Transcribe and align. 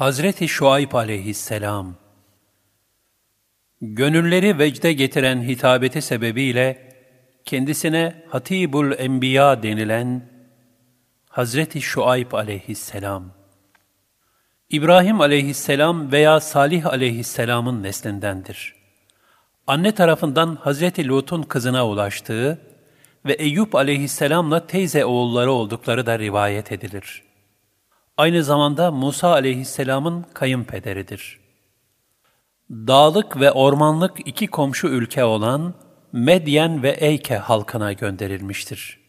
Hazreti 0.00 0.48
Şuayb 0.48 0.92
aleyhisselam 0.92 1.94
Gönülleri 3.80 4.58
vecde 4.58 4.92
getiren 4.92 5.42
hitabeti 5.42 6.02
sebebiyle 6.02 6.92
kendisine 7.44 8.24
Hatibul 8.28 8.92
Enbiya 8.98 9.62
denilen 9.62 10.30
Hazreti 11.28 11.82
Şuayb 11.82 12.32
aleyhisselam 12.32 13.32
İbrahim 14.70 15.20
aleyhisselam 15.20 16.12
veya 16.12 16.40
Salih 16.40 16.86
aleyhisselamın 16.86 17.82
neslindendir. 17.82 18.74
Anne 19.66 19.92
tarafından 19.92 20.56
Hazreti 20.56 21.08
Lut'un 21.08 21.42
kızına 21.42 21.88
ulaştığı 21.88 22.60
ve 23.26 23.32
Eyüp 23.32 23.74
aleyhisselamla 23.74 24.66
teyze 24.66 25.04
oğulları 25.04 25.52
oldukları 25.52 26.06
da 26.06 26.18
rivayet 26.18 26.72
edilir. 26.72 27.29
Aynı 28.20 28.44
zamanda 28.44 28.90
Musa 28.90 29.28
aleyhisselamın 29.28 30.26
kayınpederidir. 30.34 31.40
Dağlık 32.70 33.40
ve 33.40 33.52
ormanlık 33.52 34.28
iki 34.28 34.46
komşu 34.46 34.88
ülke 34.88 35.24
olan 35.24 35.74
Medyen 36.12 36.82
ve 36.82 36.90
Eyke 36.90 37.36
halkına 37.36 37.92
gönderilmiştir. 37.92 39.00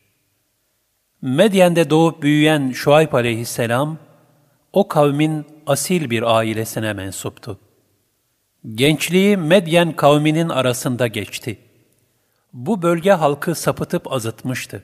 Medyen'de 1.22 1.90
doğup 1.90 2.22
büyüyen 2.22 2.72
Şuayb 2.72 3.14
aleyhisselam, 3.14 3.98
o 4.74 4.88
kavmin 4.88 5.46
asil 5.68 6.10
bir 6.10 6.38
ailesine 6.38 6.94
mensuptu. 6.94 7.60
Gençliği 8.76 9.38
Medyen 9.38 9.96
kavminin 9.96 10.50
arasında 10.50 11.08
geçti. 11.08 11.60
Bu 12.54 12.82
bölge 12.82 13.12
halkı 13.12 13.56
sapıtıp 13.56 14.12
azıtmıştı. 14.14 14.84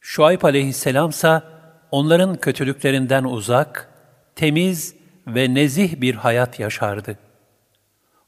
Şuayb 0.00 0.42
aleyhisselam 0.42 1.10
ise 1.10 1.42
onların 1.90 2.36
kötülüklerinden 2.36 3.24
uzak, 3.24 3.88
temiz 4.36 4.94
ve 5.26 5.54
nezih 5.54 6.00
bir 6.00 6.14
hayat 6.14 6.60
yaşardı. 6.60 7.18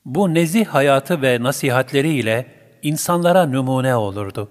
Bu 0.05 0.35
nezih 0.35 0.67
hayatı 0.67 1.23
ve 1.23 1.43
nasihatleriyle 1.43 2.47
insanlara 2.83 3.47
numune 3.47 3.97
olurdu. 3.97 4.51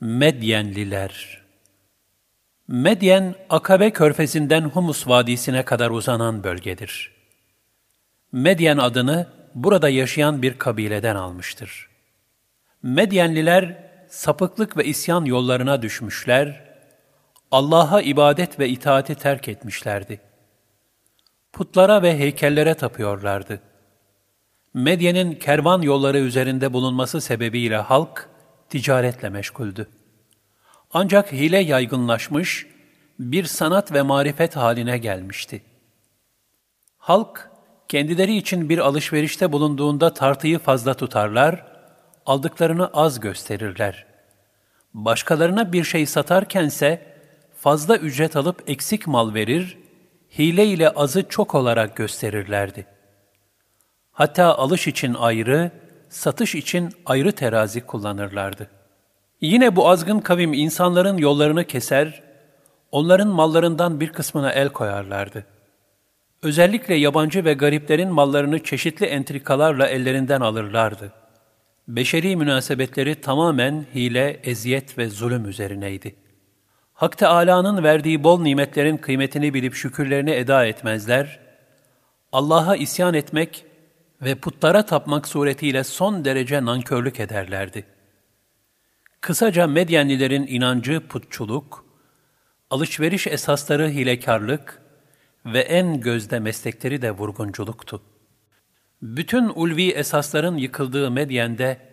Medyenliler 0.00 1.38
Medyen, 2.68 3.34
Akabe 3.50 3.90
körfezinden 3.90 4.62
Humus 4.62 5.08
Vadisi'ne 5.08 5.64
kadar 5.64 5.90
uzanan 5.90 6.44
bölgedir. 6.44 7.12
Medyen 8.32 8.78
adını 8.78 9.26
burada 9.54 9.88
yaşayan 9.88 10.42
bir 10.42 10.58
kabileden 10.58 11.16
almıştır. 11.16 11.88
Medyenliler 12.82 13.90
sapıklık 14.08 14.76
ve 14.76 14.84
isyan 14.84 15.24
yollarına 15.24 15.82
düşmüşler, 15.82 16.67
Allah'a 17.50 18.00
ibadet 18.00 18.58
ve 18.58 18.68
itaati 18.68 19.14
terk 19.14 19.48
etmişlerdi. 19.48 20.20
Putlara 21.52 22.02
ve 22.02 22.18
heykellere 22.18 22.74
tapıyorlardı. 22.74 23.60
Medyen'in 24.74 25.32
kervan 25.32 25.82
yolları 25.82 26.18
üzerinde 26.18 26.72
bulunması 26.72 27.20
sebebiyle 27.20 27.76
halk 27.76 28.28
ticaretle 28.68 29.28
meşguldü. 29.28 29.88
Ancak 30.92 31.32
hile 31.32 31.58
yaygınlaşmış, 31.58 32.66
bir 33.18 33.44
sanat 33.44 33.92
ve 33.92 34.02
marifet 34.02 34.56
haline 34.56 34.98
gelmişti. 34.98 35.62
Halk, 36.98 37.50
kendileri 37.88 38.36
için 38.36 38.68
bir 38.68 38.78
alışverişte 38.78 39.52
bulunduğunda 39.52 40.14
tartıyı 40.14 40.58
fazla 40.58 40.94
tutarlar, 40.94 41.66
aldıklarını 42.26 42.86
az 42.92 43.20
gösterirler. 43.20 44.06
Başkalarına 44.94 45.72
bir 45.72 45.84
şey 45.84 46.06
satarkense, 46.06 47.07
fazla 47.68 47.96
ücret 47.96 48.36
alıp 48.36 48.62
eksik 48.66 49.06
mal 49.06 49.34
verir, 49.34 49.78
hile 50.38 50.66
ile 50.66 50.90
azı 50.90 51.28
çok 51.28 51.54
olarak 51.54 51.96
gösterirlerdi. 51.96 52.86
Hatta 54.12 54.58
alış 54.58 54.86
için 54.86 55.14
ayrı, 55.14 55.70
satış 56.08 56.54
için 56.54 56.92
ayrı 57.06 57.32
terazi 57.32 57.80
kullanırlardı. 57.80 58.70
Yine 59.40 59.76
bu 59.76 59.88
azgın 59.88 60.20
kavim 60.20 60.52
insanların 60.52 61.16
yollarını 61.18 61.64
keser, 61.64 62.22
onların 62.92 63.28
mallarından 63.28 64.00
bir 64.00 64.12
kısmına 64.12 64.52
el 64.52 64.68
koyarlardı. 64.68 65.46
Özellikle 66.42 66.94
yabancı 66.94 67.44
ve 67.44 67.54
gariplerin 67.54 68.12
mallarını 68.12 68.62
çeşitli 68.62 69.06
entrikalarla 69.06 69.86
ellerinden 69.86 70.40
alırlardı. 70.40 71.12
Beşeri 71.88 72.36
münasebetleri 72.36 73.14
tamamen 73.14 73.86
hile, 73.94 74.40
eziyet 74.44 74.98
ve 74.98 75.08
zulüm 75.08 75.48
üzerineydi. 75.48 76.27
Hak 76.98 77.18
Teâlâ'nın 77.18 77.82
verdiği 77.82 78.24
bol 78.24 78.40
nimetlerin 78.40 78.96
kıymetini 78.96 79.54
bilip 79.54 79.74
şükürlerini 79.74 80.30
eda 80.30 80.66
etmezler, 80.66 81.40
Allah'a 82.32 82.76
isyan 82.76 83.14
etmek 83.14 83.64
ve 84.22 84.34
putlara 84.34 84.86
tapmak 84.86 85.28
suretiyle 85.28 85.84
son 85.84 86.24
derece 86.24 86.64
nankörlük 86.64 87.20
ederlerdi.'' 87.20 87.98
Kısaca 89.20 89.66
Medyenlilerin 89.66 90.46
inancı 90.46 91.08
putçuluk, 91.08 91.84
alışveriş 92.70 93.26
esasları 93.26 93.88
hilekarlık 93.88 94.82
ve 95.46 95.60
en 95.60 96.00
gözde 96.00 96.38
meslekleri 96.38 97.02
de 97.02 97.10
vurgunculuktu. 97.10 98.02
Bütün 99.02 99.48
ulvi 99.54 99.90
esasların 99.90 100.56
yıkıldığı 100.56 101.10
Medyen'de 101.10 101.87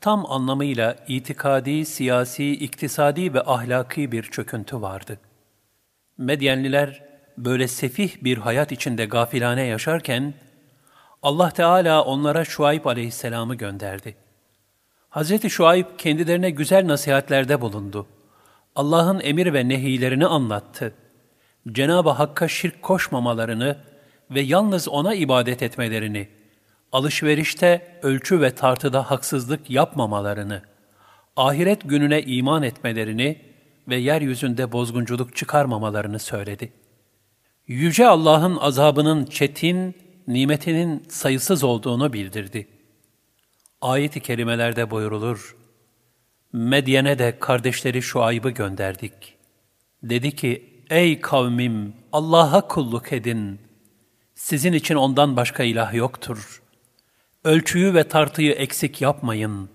tam 0.00 0.32
anlamıyla 0.32 0.96
itikadi, 1.08 1.84
siyasi, 1.84 2.52
iktisadi 2.52 3.34
ve 3.34 3.42
ahlaki 3.42 4.12
bir 4.12 4.22
çöküntü 4.22 4.80
vardı. 4.80 5.18
Medyenliler 6.18 7.04
böyle 7.38 7.68
sefih 7.68 8.24
bir 8.24 8.38
hayat 8.38 8.72
içinde 8.72 9.04
gafilane 9.04 9.62
yaşarken, 9.62 10.34
Allah 11.22 11.50
Teala 11.50 12.04
onlara 12.04 12.44
Şuayb 12.44 12.84
aleyhisselamı 12.84 13.54
gönderdi.'' 13.54 14.28
Hz. 15.10 15.48
Şuayb 15.48 15.86
kendilerine 15.98 16.50
güzel 16.50 16.88
nasihatlerde 16.88 17.60
bulundu. 17.60 18.06
Allah'ın 18.76 19.20
emir 19.20 19.52
ve 19.52 19.68
nehilerini 19.68 20.26
anlattı. 20.26 20.94
Cenab-ı 21.72 22.10
Hakk'a 22.10 22.48
şirk 22.48 22.82
koşmamalarını 22.82 23.76
ve 24.30 24.40
yalnız 24.40 24.88
O'na 24.88 25.14
ibadet 25.14 25.62
etmelerini, 25.62 26.28
alışverişte, 26.92 28.00
ölçü 28.02 28.40
ve 28.40 28.50
tartıda 28.50 29.10
haksızlık 29.10 29.70
yapmamalarını, 29.70 30.62
ahiret 31.36 31.80
gününe 31.84 32.22
iman 32.22 32.62
etmelerini 32.62 33.38
ve 33.88 33.96
yeryüzünde 33.96 34.72
bozgunculuk 34.72 35.36
çıkarmamalarını 35.36 36.18
söyledi. 36.18 36.72
Yüce 37.66 38.06
Allah'ın 38.06 38.56
azabının 38.56 39.24
çetin, 39.24 39.94
nimetinin 40.26 41.04
sayısız 41.08 41.64
olduğunu 41.64 42.12
bildirdi.'' 42.12 42.78
Ayet-i 43.80 44.20
kerimelerde 44.20 44.90
buyurulur, 44.90 45.56
Medyen'e 46.52 47.18
de 47.18 47.38
kardeşleri 47.38 48.02
şu 48.02 48.22
ayıbı 48.22 48.50
gönderdik. 48.50 49.34
Dedi 50.02 50.36
ki, 50.36 50.82
ey 50.90 51.20
kavmim 51.20 51.94
Allah'a 52.12 52.68
kulluk 52.68 53.12
edin. 53.12 53.60
Sizin 54.34 54.72
için 54.72 54.94
ondan 54.94 55.36
başka 55.36 55.62
ilah 55.62 55.94
yoktur. 55.94 56.62
Ölçüyü 57.44 57.94
ve 57.94 58.08
tartıyı 58.08 58.52
eksik 58.52 59.00
yapmayın. 59.00 59.68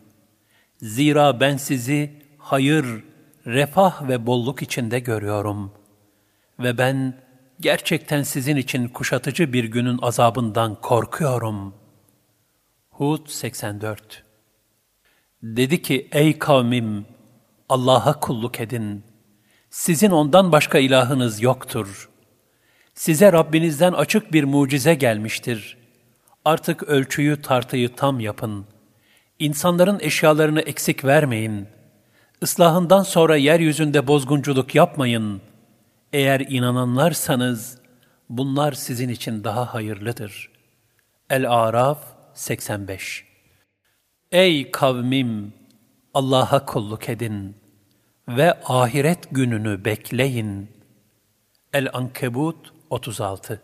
Zira 0.81 1.39
ben 1.39 1.57
sizi 1.57 2.13
hayır, 2.37 2.85
refah 3.45 4.07
ve 4.07 4.25
bolluk 4.25 4.61
içinde 4.61 4.99
görüyorum. 4.99 5.71
Ve 6.59 6.77
ben 6.77 7.13
gerçekten 7.59 8.23
sizin 8.23 8.55
için 8.55 8.87
kuşatıcı 8.87 9.53
bir 9.53 9.63
günün 9.63 9.99
azabından 10.01 10.75
korkuyorum.'' 10.81 11.83
Hud 12.93 13.27
84 13.27 14.23
Dedi 15.43 15.81
ki, 15.81 16.07
ey 16.11 16.39
kavmim, 16.39 17.05
Allah'a 17.69 18.19
kulluk 18.19 18.59
edin. 18.59 19.03
Sizin 19.69 20.11
ondan 20.11 20.51
başka 20.51 20.79
ilahınız 20.79 21.41
yoktur. 21.41 22.09
Size 22.93 23.31
Rabbinizden 23.31 23.93
açık 23.93 24.33
bir 24.33 24.43
mucize 24.43 24.93
gelmiştir. 24.93 25.77
Artık 26.45 26.83
ölçüyü 26.83 27.41
tartıyı 27.41 27.95
tam 27.95 28.19
yapın. 28.19 28.65
İnsanların 29.39 29.99
eşyalarını 29.99 30.61
eksik 30.61 31.05
vermeyin. 31.05 31.67
Islahından 32.41 33.03
sonra 33.03 33.37
yeryüzünde 33.37 34.07
bozgunculuk 34.07 34.75
yapmayın. 34.75 35.41
Eğer 36.13 36.39
inananlarsanız, 36.39 37.77
bunlar 38.29 38.73
sizin 38.73 39.09
için 39.09 39.43
daha 39.43 39.73
hayırlıdır. 39.73 40.51
El-Araf 41.29 41.99
85 42.33 43.25
Ey 44.31 44.71
kavmim! 44.71 45.53
Allah'a 46.13 46.65
kulluk 46.65 47.09
edin 47.09 47.55
ve 48.27 48.53
ahiret 48.65 49.27
gününü 49.31 49.85
bekleyin. 49.85 50.71
El-Ankebut 51.73 52.73
36 52.89 53.61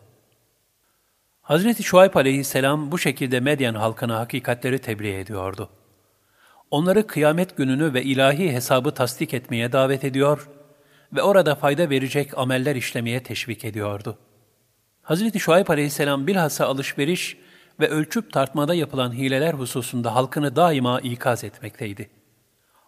Hazreti 1.49 1.83
Şuayb 1.83 2.15
aleyhisselam 2.15 2.91
bu 2.91 2.97
şekilde 2.97 3.39
Medyen 3.39 3.73
halkına 3.73 4.19
hakikatleri 4.19 4.79
tebliğ 4.79 5.19
ediyordu. 5.19 5.69
Onları 6.71 7.07
kıyamet 7.07 7.57
gününü 7.57 7.93
ve 7.93 8.03
ilahi 8.03 8.51
hesabı 8.51 8.91
tasdik 8.91 9.33
etmeye 9.33 9.71
davet 9.71 10.03
ediyor 10.03 10.49
ve 11.13 11.21
orada 11.21 11.55
fayda 11.55 11.89
verecek 11.89 12.37
ameller 12.37 12.75
işlemeye 12.75 13.23
teşvik 13.23 13.65
ediyordu.'' 13.65 14.17
Hazreti 15.01 15.39
Şuayb 15.39 15.67
aleyhisselam 15.67 16.27
bilhassa 16.27 16.65
alışveriş 16.65 17.37
ve 17.79 17.89
ölçüp 17.89 18.33
tartmada 18.33 18.73
yapılan 18.73 19.13
hileler 19.13 19.53
hususunda 19.53 20.15
halkını 20.15 20.55
daima 20.55 20.99
ikaz 20.99 21.43
etmekteydi. 21.43 22.09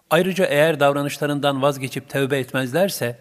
Ayrıca 0.09 0.45
eğer 0.45 0.79
davranışlarından 0.79 1.61
vazgeçip 1.61 2.09
tövbe 2.09 2.39
etmezlerse, 2.39 3.19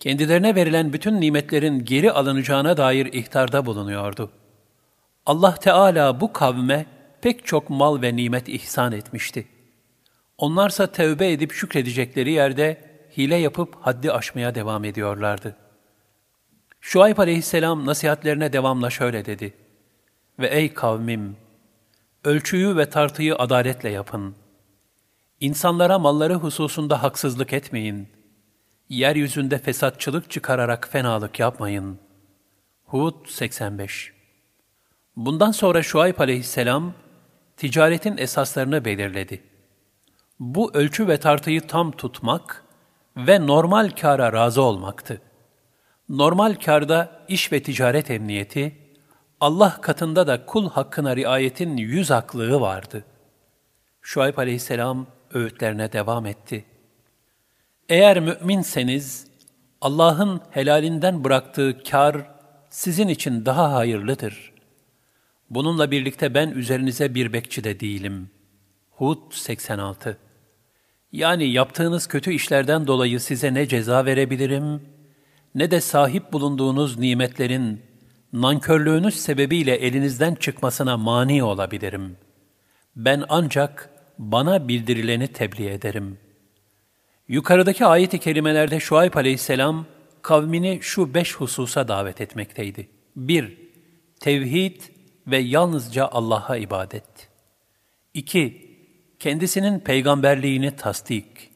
kendilerine 0.00 0.54
verilen 0.54 0.92
bütün 0.92 1.20
nimetlerin 1.20 1.84
geri 1.84 2.12
alınacağına 2.12 2.76
dair 2.76 3.06
ihtarda 3.06 3.66
bulunuyordu. 3.66 4.30
Allah 5.26 5.54
Teala 5.54 6.20
bu 6.20 6.32
kavme 6.32 6.86
pek 7.20 7.46
çok 7.46 7.70
mal 7.70 8.02
ve 8.02 8.16
nimet 8.16 8.48
ihsan 8.48 8.92
etmişti. 8.92 9.48
Onlarsa 10.38 10.86
tövbe 10.86 11.32
edip 11.32 11.52
şükredecekleri 11.52 12.32
yerde 12.32 12.90
hile 13.16 13.36
yapıp 13.36 13.76
haddi 13.80 14.12
aşmaya 14.12 14.54
devam 14.54 14.84
ediyorlardı. 14.84 15.56
Şuayb 16.80 17.18
aleyhisselam 17.18 17.86
nasihatlerine 17.86 18.52
devamla 18.52 18.90
şöyle 18.90 19.24
dedi. 19.24 19.54
Ve 20.38 20.46
ey 20.46 20.74
kavmim! 20.74 21.36
Ölçüyü 22.24 22.76
ve 22.76 22.90
tartıyı 22.90 23.36
adaletle 23.36 23.90
yapın. 23.90 24.34
İnsanlara 25.40 25.98
malları 25.98 26.34
hususunda 26.34 27.02
haksızlık 27.02 27.52
etmeyin. 27.52 28.08
Yeryüzünde 28.88 29.58
fesatçılık 29.58 30.30
çıkararak 30.30 30.88
fenalık 30.92 31.40
yapmayın. 31.40 31.98
Hud 32.84 33.26
85 33.26 34.11
Bundan 35.16 35.50
sonra 35.50 35.82
Şuayb 35.82 36.18
aleyhisselam, 36.18 36.92
ticaretin 37.56 38.16
esaslarını 38.16 38.84
belirledi. 38.84 39.42
Bu 40.40 40.74
ölçü 40.74 41.08
ve 41.08 41.20
tartıyı 41.20 41.66
tam 41.66 41.92
tutmak 41.92 42.64
ve 43.16 43.46
normal 43.46 43.90
kâra 43.90 44.32
razı 44.32 44.62
olmaktı. 44.62 45.20
Normal 46.08 46.54
kârda 46.54 47.24
iş 47.28 47.52
ve 47.52 47.62
ticaret 47.62 48.10
emniyeti, 48.10 48.78
Allah 49.40 49.80
katında 49.80 50.26
da 50.26 50.46
kul 50.46 50.70
hakkına 50.70 51.16
riayetin 51.16 51.76
yüz 51.76 52.10
haklığı 52.10 52.60
vardı. 52.60 53.04
Şuayb 54.00 54.38
aleyhisselam 54.38 55.06
öğütlerine 55.34 55.92
devam 55.92 56.26
etti. 56.26 56.64
Eğer 57.88 58.20
müminseniz, 58.20 59.26
Allah'ın 59.80 60.40
helalinden 60.50 61.24
bıraktığı 61.24 61.82
kar 61.90 62.16
sizin 62.70 63.08
için 63.08 63.46
daha 63.46 63.72
hayırlıdır. 63.72 64.51
Bununla 65.54 65.90
birlikte 65.90 66.34
ben 66.34 66.50
üzerinize 66.50 67.14
bir 67.14 67.32
bekçi 67.32 67.64
de 67.64 67.80
değilim. 67.80 68.30
Hud 68.90 69.32
86 69.32 70.18
Yani 71.12 71.44
yaptığınız 71.44 72.06
kötü 72.06 72.32
işlerden 72.32 72.86
dolayı 72.86 73.20
size 73.20 73.54
ne 73.54 73.68
ceza 73.68 74.04
verebilirim, 74.04 74.82
ne 75.54 75.70
de 75.70 75.80
sahip 75.80 76.32
bulunduğunuz 76.32 76.98
nimetlerin 76.98 77.80
nankörlüğünüz 78.32 79.14
sebebiyle 79.14 79.74
elinizden 79.74 80.34
çıkmasına 80.34 80.96
mani 80.96 81.42
olabilirim. 81.42 82.16
Ben 82.96 83.24
ancak 83.28 83.90
bana 84.18 84.68
bildirileni 84.68 85.28
tebliğ 85.28 85.68
ederim. 85.68 86.18
Yukarıdaki 87.28 87.86
ayet-i 87.86 88.18
kerimelerde 88.18 88.80
Şuayb 88.80 89.14
aleyhisselam 89.14 89.86
kavmini 90.22 90.78
şu 90.82 91.14
beş 91.14 91.34
hususa 91.34 91.88
davet 91.88 92.20
etmekteydi. 92.20 92.88
1. 93.16 93.58
Tevhid 94.20 94.91
ve 95.26 95.38
yalnızca 95.38 96.08
Allah'a 96.08 96.56
ibadet. 96.56 97.28
2. 98.14 98.72
Kendisinin 99.18 99.80
peygamberliğini 99.80 100.76
tasdik. 100.76 101.50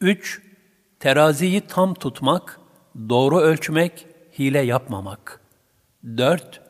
3. 0.00 0.42
Teraziyi 1.00 1.60
tam 1.60 1.94
tutmak, 1.94 2.60
doğru 3.08 3.40
ölçmek, 3.40 4.06
hile 4.38 4.60
yapmamak. 4.60 5.40
4. 6.04 6.60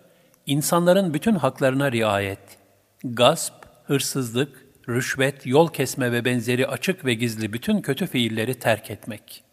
İnsanların 0.47 1.15
bütün 1.15 1.35
haklarına 1.35 1.93
riayet. 1.93 2.59
Gasp, 3.05 3.55
hırsızlık, 3.85 4.67
rüşvet, 4.89 5.47
yol 5.47 5.69
kesme 5.69 6.13
ve 6.13 6.25
benzeri 6.25 6.67
açık 6.67 7.05
ve 7.05 7.15
gizli 7.15 7.53
bütün 7.53 7.81
kötü 7.81 8.07
fiilleri 8.07 8.55
terk 8.55 8.91
etmek. 8.91 9.45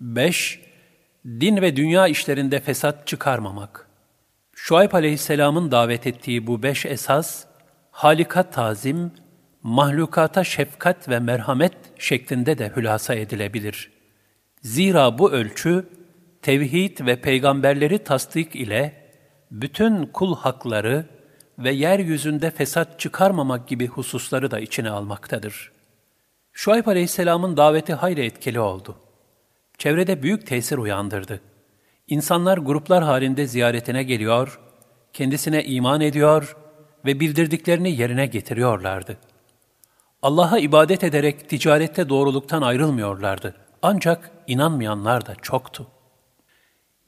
5. 0.00 0.60
Din 1.26 1.56
ve 1.56 1.76
dünya 1.76 2.08
işlerinde 2.08 2.60
fesat 2.60 3.06
çıkarmamak. 3.06 3.91
Şuayb 4.64 4.92
aleyhisselamın 4.92 5.70
davet 5.70 6.06
ettiği 6.06 6.46
bu 6.46 6.62
beş 6.62 6.86
esas, 6.86 7.44
halika 7.90 8.50
tazim, 8.50 9.12
mahlukata 9.62 10.44
şefkat 10.44 11.08
ve 11.08 11.18
merhamet 11.18 11.72
şeklinde 11.98 12.58
de 12.58 12.72
hülasa 12.76 13.14
edilebilir. 13.14 13.92
Zira 14.60 15.18
bu 15.18 15.32
ölçü, 15.32 15.88
tevhid 16.42 17.06
ve 17.06 17.20
peygamberleri 17.20 17.98
tasdik 17.98 18.56
ile 18.56 19.10
bütün 19.50 20.06
kul 20.06 20.36
hakları 20.36 21.06
ve 21.58 21.70
yeryüzünde 21.72 22.50
fesat 22.50 23.00
çıkarmamak 23.00 23.68
gibi 23.68 23.86
hususları 23.86 24.50
da 24.50 24.60
içine 24.60 24.90
almaktadır. 24.90 25.72
Şuayb 26.52 26.86
Aleyhisselam'ın 26.86 27.56
daveti 27.56 27.94
hayli 27.94 28.24
etkili 28.24 28.60
oldu. 28.60 28.96
Çevrede 29.78 30.22
büyük 30.22 30.46
tesir 30.46 30.78
uyandırdı. 30.78 31.40
İnsanlar 32.12 32.58
gruplar 32.58 33.04
halinde 33.04 33.46
ziyaretine 33.46 34.02
geliyor, 34.02 34.60
kendisine 35.12 35.64
iman 35.64 36.00
ediyor 36.00 36.56
ve 37.04 37.20
bildirdiklerini 37.20 38.00
yerine 38.00 38.26
getiriyorlardı. 38.26 39.16
Allah'a 40.22 40.58
ibadet 40.58 41.04
ederek 41.04 41.48
ticarette 41.48 42.08
doğruluktan 42.08 42.62
ayrılmıyorlardı. 42.62 43.54
Ancak 43.82 44.30
inanmayanlar 44.46 45.26
da 45.26 45.34
çoktu. 45.34 45.86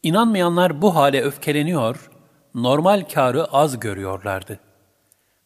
İnanmayanlar 0.03 0.83
bu 0.83 0.95
hale 0.95 1.23
öfkeleniyor 1.23 2.11
normal 2.55 3.05
karı 3.15 3.45
az 3.45 3.81
görüyorlardı. 3.81 4.61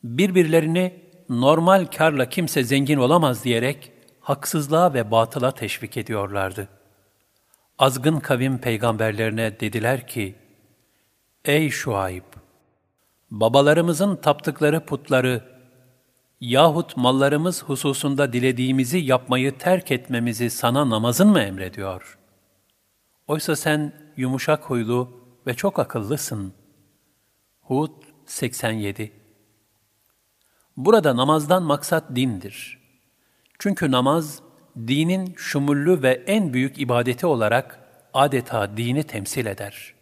Birbirlerini 0.04 1.02
normal 1.28 1.86
karla 1.96 2.28
kimse 2.28 2.64
zengin 2.64 2.98
olamaz 2.98 3.44
diyerek 3.44 3.92
haksızlığa 4.20 4.94
ve 4.94 5.10
batıla 5.10 5.50
teşvik 5.50 5.96
ediyorlardı. 5.96 6.77
Azgın 7.78 8.20
kavim 8.20 8.58
peygamberlerine 8.58 9.60
dediler 9.60 10.06
ki, 10.06 10.34
Ey 11.44 11.70
Şuayb! 11.70 12.22
Babalarımızın 13.30 14.16
taptıkları 14.16 14.86
putları 14.86 15.42
yahut 16.40 16.96
mallarımız 16.96 17.64
hususunda 17.64 18.32
dilediğimizi 18.32 18.98
yapmayı 18.98 19.58
terk 19.58 19.92
etmemizi 19.92 20.50
sana 20.50 20.90
namazın 20.90 21.28
mı 21.28 21.40
emrediyor? 21.40 22.18
Oysa 23.26 23.56
sen 23.56 23.92
yumuşak 24.16 24.64
huylu 24.64 25.22
ve 25.46 25.54
çok 25.54 25.78
akıllısın. 25.78 26.52
Hud 27.60 27.92
87 28.26 29.12
Burada 30.76 31.16
namazdan 31.16 31.62
maksat 31.62 32.04
dindir. 32.16 32.78
Çünkü 33.58 33.90
namaz, 33.90 34.42
dinin 34.86 35.34
şumullü 35.36 36.02
ve 36.02 36.22
en 36.26 36.52
büyük 36.52 36.78
ibadeti 36.78 37.26
olarak 37.26 37.78
adeta 38.14 38.76
dini 38.76 39.02
temsil 39.02 39.46
eder. 39.46 39.94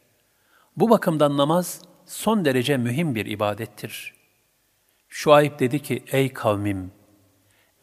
Bu 0.76 0.90
bakımdan 0.90 1.36
namaz 1.36 1.82
son 2.06 2.44
derece 2.44 2.76
mühim 2.76 3.14
bir 3.14 3.26
ibadettir. 3.26 4.14
Şuayb 5.08 5.58
dedi 5.60 5.82
ki, 5.82 6.04
ey 6.12 6.32
kavmim, 6.32 6.90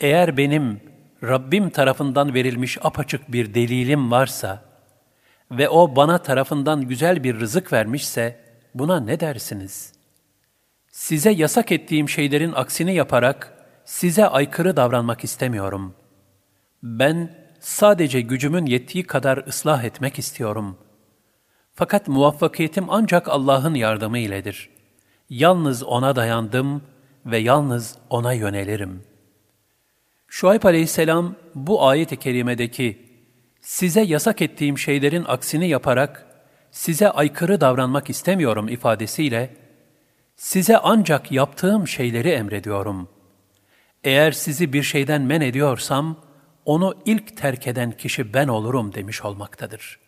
eğer 0.01 0.37
benim 0.37 0.81
Rabbim 1.23 1.69
tarafından 1.69 2.33
verilmiş 2.33 2.77
apaçık 2.81 3.31
bir 3.31 3.53
delilim 3.53 4.11
varsa 4.11 4.63
ve 5.51 5.69
o 5.69 5.95
bana 5.95 6.17
tarafından 6.17 6.81
güzel 6.81 7.23
bir 7.23 7.39
rızık 7.39 7.73
vermişse, 7.73 8.43
Buna 8.75 8.99
ne 8.99 9.19
dersiniz? 9.19 9.93
Size 10.91 11.31
yasak 11.31 11.71
ettiğim 11.71 12.09
şeylerin 12.09 12.51
aksini 12.51 12.95
yaparak 12.95 13.53
size 13.85 14.27
aykırı 14.27 14.77
davranmak 14.77 15.23
istemiyorum. 15.23 15.95
Ben 16.83 17.35
sadece 17.59 18.21
gücümün 18.21 18.65
yettiği 18.65 19.03
kadar 19.03 19.47
ıslah 19.47 19.83
etmek 19.83 20.19
istiyorum. 20.19 20.77
Fakat 21.73 22.07
muvaffakiyetim 22.07 22.85
ancak 22.89 23.29
Allah'ın 23.29 23.73
yardımı 23.73 24.17
iledir. 24.17 24.69
Yalnız 25.29 25.83
O'na 25.83 26.15
dayandım 26.15 26.81
ve 27.25 27.37
yalnız 27.37 27.97
O'na 28.09 28.33
yönelirim. 28.33 29.03
Şuayb 30.27 30.63
aleyhisselam 30.63 31.35
bu 31.55 31.87
ayet-i 31.87 32.17
kerimedeki 32.17 33.09
size 33.61 34.01
yasak 34.01 34.41
ettiğim 34.41 34.77
şeylerin 34.77 35.25
aksini 35.27 35.69
yaparak 35.69 36.27
size 36.71 37.09
aykırı 37.09 37.61
davranmak 37.61 38.09
istemiyorum 38.09 38.69
ifadesiyle, 38.69 39.55
size 40.35 40.77
ancak 40.77 41.31
yaptığım 41.31 41.87
şeyleri 41.87 42.29
emrediyorum. 42.29 43.09
Eğer 44.03 44.31
sizi 44.31 44.73
bir 44.73 44.83
şeyden 44.83 45.21
men 45.21 45.41
ediyorsam, 45.41 46.17
onu 46.65 46.93
ilk 47.05 47.37
terk 47.37 47.67
eden 47.67 47.91
kişi 47.91 48.33
ben 48.33 48.47
olurum 48.47 48.93
demiş 48.93 49.25
olmaktadır. 49.25 49.99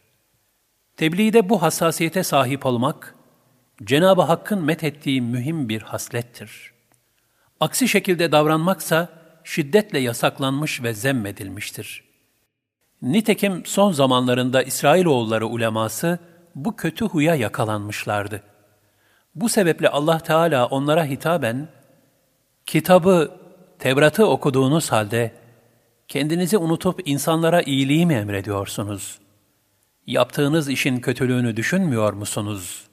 Tebliğde 0.98 1.50
bu 1.50 1.62
hassasiyete 1.62 2.24
sahip 2.24 2.66
olmak, 2.66 3.16
Cenab-ı 3.84 4.22
Hakk'ın 4.22 4.64
methettiği 4.64 5.22
mühim 5.22 5.70
bir 5.70 5.82
haslettir. 5.82 6.74
Aksi 7.60 7.88
şekilde 7.88 8.32
davranmaksa 8.32 9.10
şiddetle 9.44 10.00
yasaklanmış 10.00 10.84
ve 10.84 10.94
zemmedilmiştir. 10.94 12.04
Nitekim 13.02 13.66
son 13.66 13.92
zamanlarında 13.92 14.64
İsrailoğulları 14.64 15.48
uleması, 15.48 16.20
bu 16.56 16.76
kötü 16.76 17.06
huya 17.06 17.36
yakalanmışlardı. 17.36 18.44
Bu 19.36 19.50
sebeple 19.50 19.90
Allah 19.90 20.20
Teala 20.20 20.66
onlara 20.66 21.06
hitaben, 21.06 21.68
kitabı, 22.66 23.32
Tevrat'ı 23.80 24.26
okuduğunuz 24.26 24.92
halde, 24.92 25.32
kendinizi 26.08 26.58
unutup 26.58 27.08
insanlara 27.08 27.62
iyiliği 27.62 28.06
mi 28.06 28.14
emrediyorsunuz? 28.14 29.20
Yaptığınız 30.08 30.70
işin 30.70 31.00
kötülüğünü 31.00 31.58
düşünmüyor 31.58 32.14
musunuz? 32.14 32.88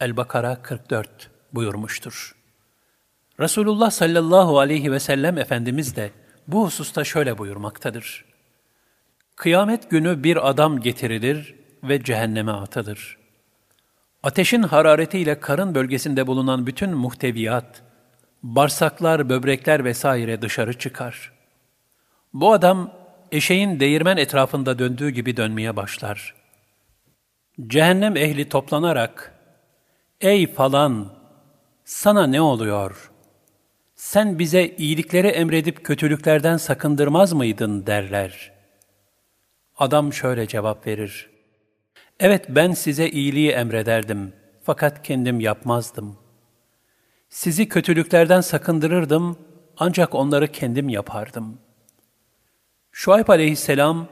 El-Bakara 0.00 0.62
44 0.62 1.30
buyurmuştur. 1.52 2.36
Resulullah 3.40 3.90
sallallahu 3.90 4.58
aleyhi 4.58 4.92
ve 4.92 5.00
sellem 5.00 5.38
Efendimiz 5.38 5.96
de 5.96 6.10
bu 6.48 6.66
hususta 6.66 7.04
şöyle 7.04 7.38
buyurmaktadır. 7.38 8.24
Kıyamet 9.36 9.90
günü 9.90 10.24
bir 10.24 10.48
adam 10.48 10.80
getirilir 10.80 11.54
ve 11.82 12.02
cehenneme 12.02 12.52
atılır. 12.52 13.18
Ateşin 14.22 14.62
hararetiyle 14.62 15.40
karın 15.40 15.74
bölgesinde 15.74 16.26
bulunan 16.26 16.66
bütün 16.66 16.90
muhteviyat, 16.90 17.82
bağırsaklar, 18.42 19.28
böbrekler 19.28 19.84
vesaire 19.84 20.42
dışarı 20.42 20.78
çıkar. 20.78 21.35
Bu 22.40 22.52
adam 22.52 22.90
eşeğin 23.32 23.80
değirmen 23.80 24.16
etrafında 24.16 24.78
döndüğü 24.78 25.10
gibi 25.10 25.36
dönmeye 25.36 25.76
başlar. 25.76 26.34
Cehennem 27.66 28.16
ehli 28.16 28.48
toplanarak, 28.48 29.34
''Ey 30.20 30.52
falan, 30.52 31.12
sana 31.84 32.26
ne 32.26 32.40
oluyor? 32.40 33.10
Sen 33.94 34.38
bize 34.38 34.66
iyilikleri 34.66 35.26
emredip 35.26 35.84
kötülüklerden 35.84 36.56
sakındırmaz 36.56 37.32
mıydın?'' 37.32 37.86
derler. 37.86 38.52
Adam 39.76 40.12
şöyle 40.12 40.48
cevap 40.48 40.86
verir. 40.86 41.30
Evet 42.20 42.46
ben 42.48 42.72
size 42.72 43.08
iyiliği 43.08 43.50
emrederdim 43.50 44.32
fakat 44.62 45.02
kendim 45.02 45.40
yapmazdım. 45.40 46.18
Sizi 47.28 47.68
kötülüklerden 47.68 48.40
sakındırırdım 48.40 49.38
ancak 49.76 50.14
onları 50.14 50.52
kendim 50.52 50.88
yapardım. 50.88 51.65
Şuayb 52.98 53.28
aleyhisselam 53.28 54.06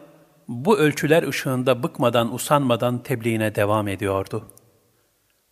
bu 0.49 0.79
ölçüler 0.79 1.23
ışığında 1.29 1.83
bıkmadan 1.83 2.35
usanmadan 2.35 3.03
tebliğine 3.03 3.55
devam 3.55 3.89
ediyordu. 3.89 4.49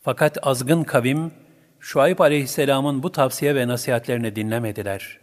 Fakat 0.00 0.38
azgın 0.46 0.84
kavim 0.84 1.32
Şuayb 1.80 2.18
aleyhisselamın 2.18 3.02
bu 3.02 3.12
tavsiye 3.12 3.54
ve 3.54 3.68
nasihatlerini 3.68 4.36
dinlemediler. 4.36 5.20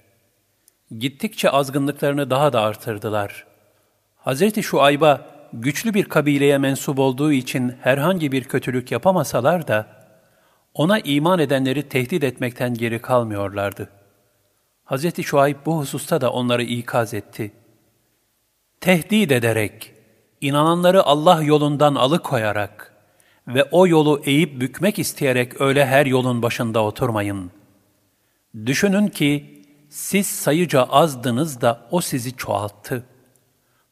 Gittikçe 1.00 1.50
azgınlıklarını 1.50 2.30
daha 2.30 2.54
da 2.54 2.62
artırdılar. 2.62 3.46
Hz. 4.25 4.62
Şuayb'a 4.62 5.22
güçlü 5.54 5.94
bir 5.94 6.06
kabileye 6.06 6.58
mensup 6.58 7.00
olduğu 7.00 7.32
için 7.32 7.75
herhangi 7.82 8.32
bir 8.32 8.44
kötülük 8.44 8.92
yapamasalar 8.92 9.68
da, 9.68 9.88
ona 10.74 11.00
iman 11.00 11.39
edenleri 11.39 11.89
tehdit 11.89 12.24
etmekten 12.24 12.74
geri 12.74 13.01
kalmıyorlardı. 13.01 13.89
Hz. 14.86 15.24
Şuayb 15.24 15.58
bu 15.66 15.80
hususta 15.80 16.22
da 16.22 16.32
onları 16.32 16.63
ikaz 16.63 17.13
etti. 17.13 17.59
Tehdit 18.82 19.32
ederek, 19.32 19.94
inananları 20.42 21.04
Allah 21.04 21.44
yolundan 21.44 21.96
alıkoyarak 21.96 22.94
ve 23.48 23.64
o 23.64 23.88
yolu 23.88 24.22
eğip 24.26 24.62
bükmek 24.62 25.00
isteyerek 25.00 25.62
öyle 25.62 25.86
her 25.86 26.06
yolun 26.06 26.42
başında 26.42 26.84
oturmayın. 26.84 27.52
Düşünün 28.66 29.08
ki, 29.08 29.64
siz 29.90 30.28
sayıca 30.28 30.84
azdınız 30.84 31.62
da 31.62 31.88
o 31.92 32.02
sizi 32.02 32.36
çoğalttı. 32.36 33.04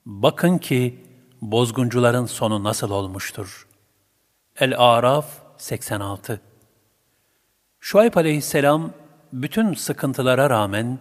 Bakın 0.05 0.57
ki, 0.57 1.05
bozguncuların 1.41 2.25
sonu 2.25 2.63
nasıl 2.63 2.91
olmuştur? 2.91 3.67
El-Araf 4.59 5.25
86 5.57 6.41
Şuayb 7.79 8.15
aleyhisselam 8.15 8.91
bütün 9.33 9.73
sıkıntılara 9.73 10.49
rağmen 10.49 10.99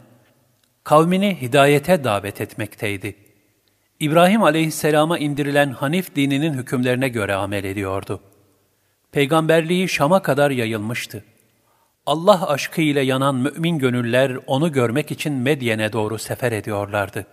kavmini 0.84 1.40
hidayete 1.42 2.04
davet 2.04 2.40
etmekteydi. 2.40 3.25
İbrahim 4.00 4.42
aleyhisselama 4.42 5.18
indirilen 5.18 5.70
Hanif 5.70 6.16
dininin 6.16 6.54
hükümlerine 6.54 7.08
göre 7.08 7.34
amel 7.34 7.64
ediyordu. 7.64 8.20
Peygamberliği 9.12 9.88
Şam'a 9.88 10.22
kadar 10.22 10.50
yayılmıştı. 10.50 11.24
Allah 12.06 12.48
aşkıyla 12.48 13.02
yanan 13.02 13.34
mümin 13.34 13.78
gönüller 13.78 14.38
onu 14.46 14.72
görmek 14.72 15.10
için 15.10 15.32
Medyen'e 15.32 15.92
doğru 15.92 16.18
sefer 16.18 16.52
ediyorlardı. 16.52 17.26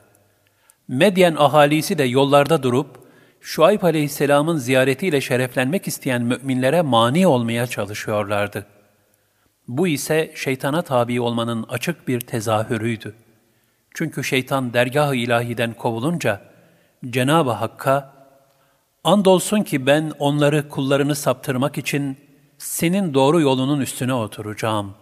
Medyen 0.87 1.35
ahalisi 1.37 1.97
de 1.97 2.03
yollarda 2.03 2.63
durup, 2.63 3.03
Şuayb 3.41 3.81
aleyhisselamın 3.81 4.57
ziyaretiyle 4.57 5.21
şereflenmek 5.21 5.87
isteyen 5.87 6.21
müminlere 6.21 6.81
mani 6.81 7.27
olmaya 7.27 7.67
çalışıyorlardı. 7.67 8.65
Bu 9.67 9.87
ise 9.87 10.31
şeytana 10.35 10.81
tabi 10.81 11.21
olmanın 11.21 11.65
açık 11.69 12.07
bir 12.07 12.19
tezahürüydü. 12.19 13.15
Çünkü 13.93 14.23
şeytan 14.23 14.73
dergah-ı 14.73 15.15
ilahiden 15.15 15.73
kovulunca, 15.73 16.52
Cenab-ı 17.09 17.51
Hakk'a, 17.51 18.13
Andolsun 19.03 19.63
ki 19.63 19.85
ben 19.85 20.11
onları 20.19 20.69
kullarını 20.69 21.15
saptırmak 21.15 21.77
için 21.77 22.17
senin 22.57 23.13
doğru 23.13 23.41
yolunun 23.41 23.81
üstüne 23.81 24.13
oturacağım. 24.13 24.95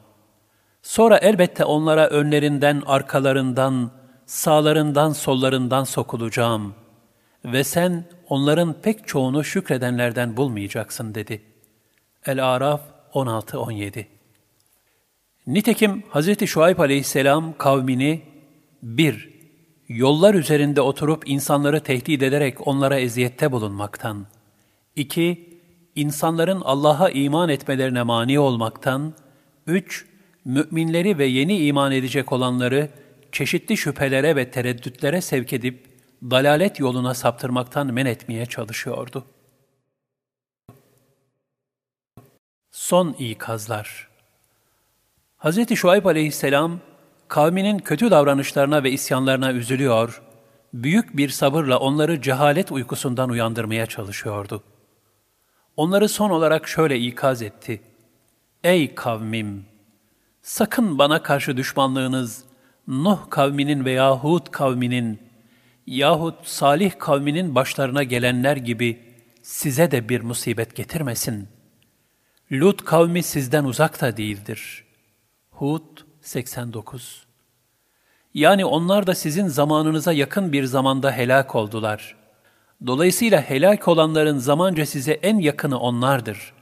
Sonra 0.82 1.18
elbette 1.18 1.66
onlara 1.66 2.08
önlerinden, 2.08 2.84
arkalarından, 2.86 3.92
sağlarından 4.26 5.12
sollarından 5.12 5.84
sokulacağım 5.84 6.76
ve 7.46 7.64
sen 7.64 8.06
onların 8.30 8.74
pek 8.74 9.08
çoğunu 9.08 9.44
şükredenlerden 9.44 10.38
bulmayacaksın 10.38 11.16
dedi. 11.16 11.42
El-Araf 12.26 12.82
16-17 13.14 14.06
Nitekim 15.48 16.04
Hz. 16.14 16.46
Şuayb 16.46 16.80
aleyhisselam 16.80 17.58
kavmini 17.58 18.22
bir, 18.84 19.31
yollar 19.96 20.34
üzerinde 20.34 20.82
oturup 20.82 21.30
insanları 21.30 21.84
tehdit 21.84 22.24
ederek 22.24 22.68
onlara 22.68 23.00
eziyette 23.00 23.52
bulunmaktan, 23.52 24.28
iki, 24.96 25.60
insanların 25.96 26.62
Allah'a 26.62 27.10
iman 27.10 27.50
etmelerine 27.50 28.04
mani 28.04 28.40
olmaktan, 28.40 29.14
üç, 29.68 30.06
müminleri 30.46 31.18
ve 31.18 31.26
yeni 31.26 31.66
iman 31.66 31.92
edecek 31.92 32.32
olanları 32.32 32.90
çeşitli 33.32 33.78
şüphelere 33.78 34.36
ve 34.36 34.52
tereddütlere 34.52 35.22
sevk 35.22 35.54
edip 35.54 35.86
dalalet 36.24 36.80
yoluna 36.80 37.14
saptırmaktan 37.14 37.94
men 37.94 38.06
etmeye 38.06 38.46
çalışıyordu. 38.46 39.26
Son 42.72 43.14
ikazlar 43.20 44.12
Hz. 45.44 45.76
Şuayb 45.76 46.06
aleyhisselam, 46.06 46.80
kavminin 47.32 47.80
kötü 47.80 48.12
davranışlarına 48.12 48.84
ve 48.84 48.92
isyanlarına 48.92 49.52
üzülüyor, 49.52 50.22
büyük 50.74 51.18
bir 51.18 51.30
sabırla 51.30 51.80
onları 51.80 52.22
cehalet 52.22 52.72
uykusundan 52.72 53.30
uyandırmaya 53.30 53.86
çalışıyordu. 53.86 54.64
Onları 55.78 56.10
son 56.10 56.30
olarak 56.30 56.68
şöyle 56.68 57.00
ikaz 57.00 57.42
etti. 57.42 57.82
Ey 58.64 58.96
kavmim! 58.96 59.66
Sakın 60.42 60.98
bana 60.98 61.24
karşı 61.24 61.58
düşmanlığınız, 61.58 62.44
Nuh 62.88 63.30
kavminin 63.30 63.86
veya 63.86 64.16
Hud 64.18 64.48
kavminin 64.52 65.20
yahut 65.88 66.48
Salih 66.48 66.92
kavminin 67.00 67.56
başlarına 67.56 68.04
gelenler 68.04 68.58
gibi 68.58 69.00
size 69.42 69.92
de 69.92 70.10
bir 70.10 70.22
musibet 70.22 70.76
getirmesin. 70.76 71.48
Lut 72.52 72.86
kavmi 72.86 73.24
sizden 73.24 73.64
uzak 73.64 74.02
da 74.02 74.18
değildir. 74.18 74.84
Hud 75.52 76.11
89 76.22 77.26
Yani 78.34 78.66
onlar 78.66 79.08
da 79.08 79.16
sizin 79.16 79.48
zamanınıza 79.48 80.14
yakın 80.14 80.54
bir 80.54 80.64
zamanda 80.64 81.12
helak 81.12 81.56
oldular. 81.56 82.16
Dolayısıyla 82.88 83.42
helak 83.42 83.88
olanların 83.88 84.38
zamanca 84.38 84.86
size 84.86 85.12
en 85.12 85.38
yakını 85.38 85.80
onlardır. 85.80 86.54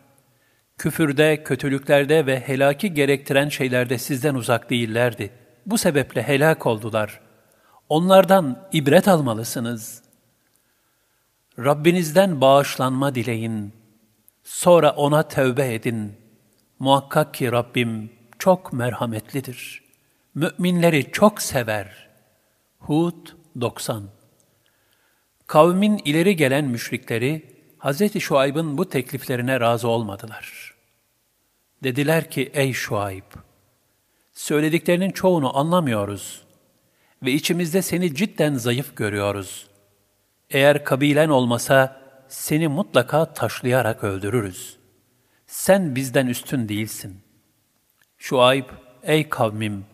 Küfürde, 0.78 1.44
kötülüklerde 1.44 2.26
ve 2.26 2.40
helaki 2.40 2.94
gerektiren 2.94 3.50
şeylerde 3.50 3.98
sizden 3.98 4.36
uzak 4.36 4.70
değillerdi.'' 4.70 5.50
Bu 5.70 5.78
sebeple 5.78 6.24
helak 6.24 6.66
oldular. 6.66 7.20
Onlardan 7.90 8.68
ibret 8.74 9.08
almalısınız. 9.08 10.04
Rabbinizden 11.60 12.42
bağışlanma 12.42 13.16
dileyin. 13.16 13.74
Sonra 14.44 14.92
ona 14.92 15.24
tövbe 15.24 15.74
edin. 15.74 16.18
Muhakkak 16.80 17.34
ki 17.34 17.52
Rabbim 17.52 18.12
çok 18.40 18.74
merhametlidir. 18.74 19.84
Müminleri 20.36 21.12
çok 21.12 21.42
sever. 21.42 22.10
Hud 22.80 23.28
90 23.62 24.04
Kavmin 25.48 25.98
ileri 26.06 26.36
gelen 26.36 26.66
müşrikleri 26.66 27.56
Hz. 27.80 28.20
Şuayb'ın 28.20 28.78
bu 28.78 28.90
tekliflerine 28.90 29.60
razı 29.60 29.88
olmadılar. 29.88 30.74
Dediler 31.84 32.30
ki 32.30 32.52
ey 32.54 32.74
Şuayb! 32.74 33.24
Söylediklerinin 34.34 35.12
çoğunu 35.12 35.58
anlamıyoruz 35.58 36.44
ve 37.24 37.32
içimizde 37.32 37.82
seni 37.82 38.16
cidden 38.16 38.54
zayıf 38.54 38.96
görüyoruz. 38.96 39.68
Eğer 40.50 40.84
kabilen 40.86 41.30
olmasa 41.30 42.02
seni 42.28 42.68
mutlaka 42.68 43.34
taşlayarak 43.34 44.04
öldürürüz. 44.04 44.78
Sen 45.48 45.96
bizden 45.96 46.28
üstün 46.28 46.70
değilsin. 46.70 47.29
Şuayb, 48.20 48.66
ey 49.04 49.30
kavmim, 49.30 49.86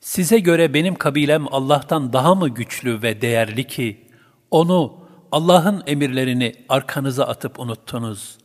size 0.00 0.38
göre 0.38 0.74
benim 0.74 0.94
kabilem 0.94 1.54
Allah'tan 1.54 2.12
daha 2.12 2.34
mı 2.34 2.48
güçlü 2.48 3.02
ve 3.02 3.20
değerli 3.20 3.66
ki, 3.66 4.08
onu, 4.50 5.02
Allah'ın 5.32 5.82
emirlerini 5.86 6.54
arkanıza 6.68 7.24
atıp 7.24 7.60
unuttunuz. 7.60 8.38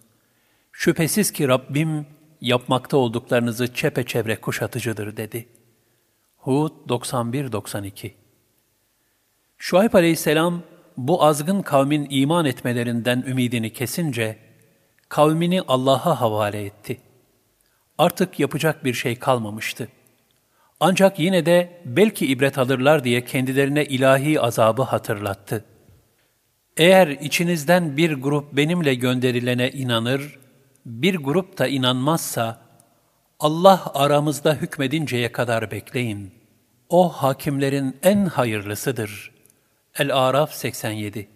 Şüphesiz 0.71 1.31
ki 1.31 1.47
Rabbim, 1.47 2.05
yapmakta 2.41 2.97
olduklarınızı 2.97 3.73
çepeçevre 3.73 4.35
kuşatıcıdır 4.35 5.17
dedi. 5.17 5.47
Hud 6.37 6.71
91-92 6.89 8.11
Şuayb 9.57 9.93
aleyhisselam, 9.93 10.61
bu 10.97 11.23
azgın 11.23 11.61
kavmin 11.61 12.07
iman 12.09 12.45
etmelerinden 12.45 13.23
ümidini 13.27 13.73
kesince, 13.73 14.37
kavmini 15.09 15.61
Allah'a 15.61 16.21
havale 16.21 16.65
etti. 16.65 17.06
Artık 17.97 18.39
yapacak 18.39 18.85
bir 18.85 18.93
şey 18.93 19.19
kalmamıştı. 19.19 19.87
Ancak 20.79 21.19
yine 21.19 21.45
de 21.45 21.81
belki 21.85 22.25
ibret 22.25 22.57
alırlar 22.57 23.03
diye 23.03 23.25
kendilerine 23.25 23.85
ilahi 23.85 24.41
azabı 24.41 24.81
hatırlattı. 24.81 25.65
Eğer 26.77 27.07
içinizden 27.07 27.97
bir 27.97 28.13
grup 28.13 28.53
benimle 28.53 28.95
gönderilene 28.95 29.71
inanır, 29.71 30.39
bir 30.85 31.15
grup 31.15 31.57
da 31.57 31.67
inanmazsa, 31.67 32.61
Allah 33.39 33.91
aramızda 33.93 34.53
hükmedinceye 34.53 35.31
kadar 35.31 35.71
bekleyin. 35.71 36.33
O 36.89 37.09
hakimlerin 37.09 37.97
en 38.03 38.25
hayırlısıdır. 38.25 39.31
El-Araf 39.99 40.53
87 40.53 41.27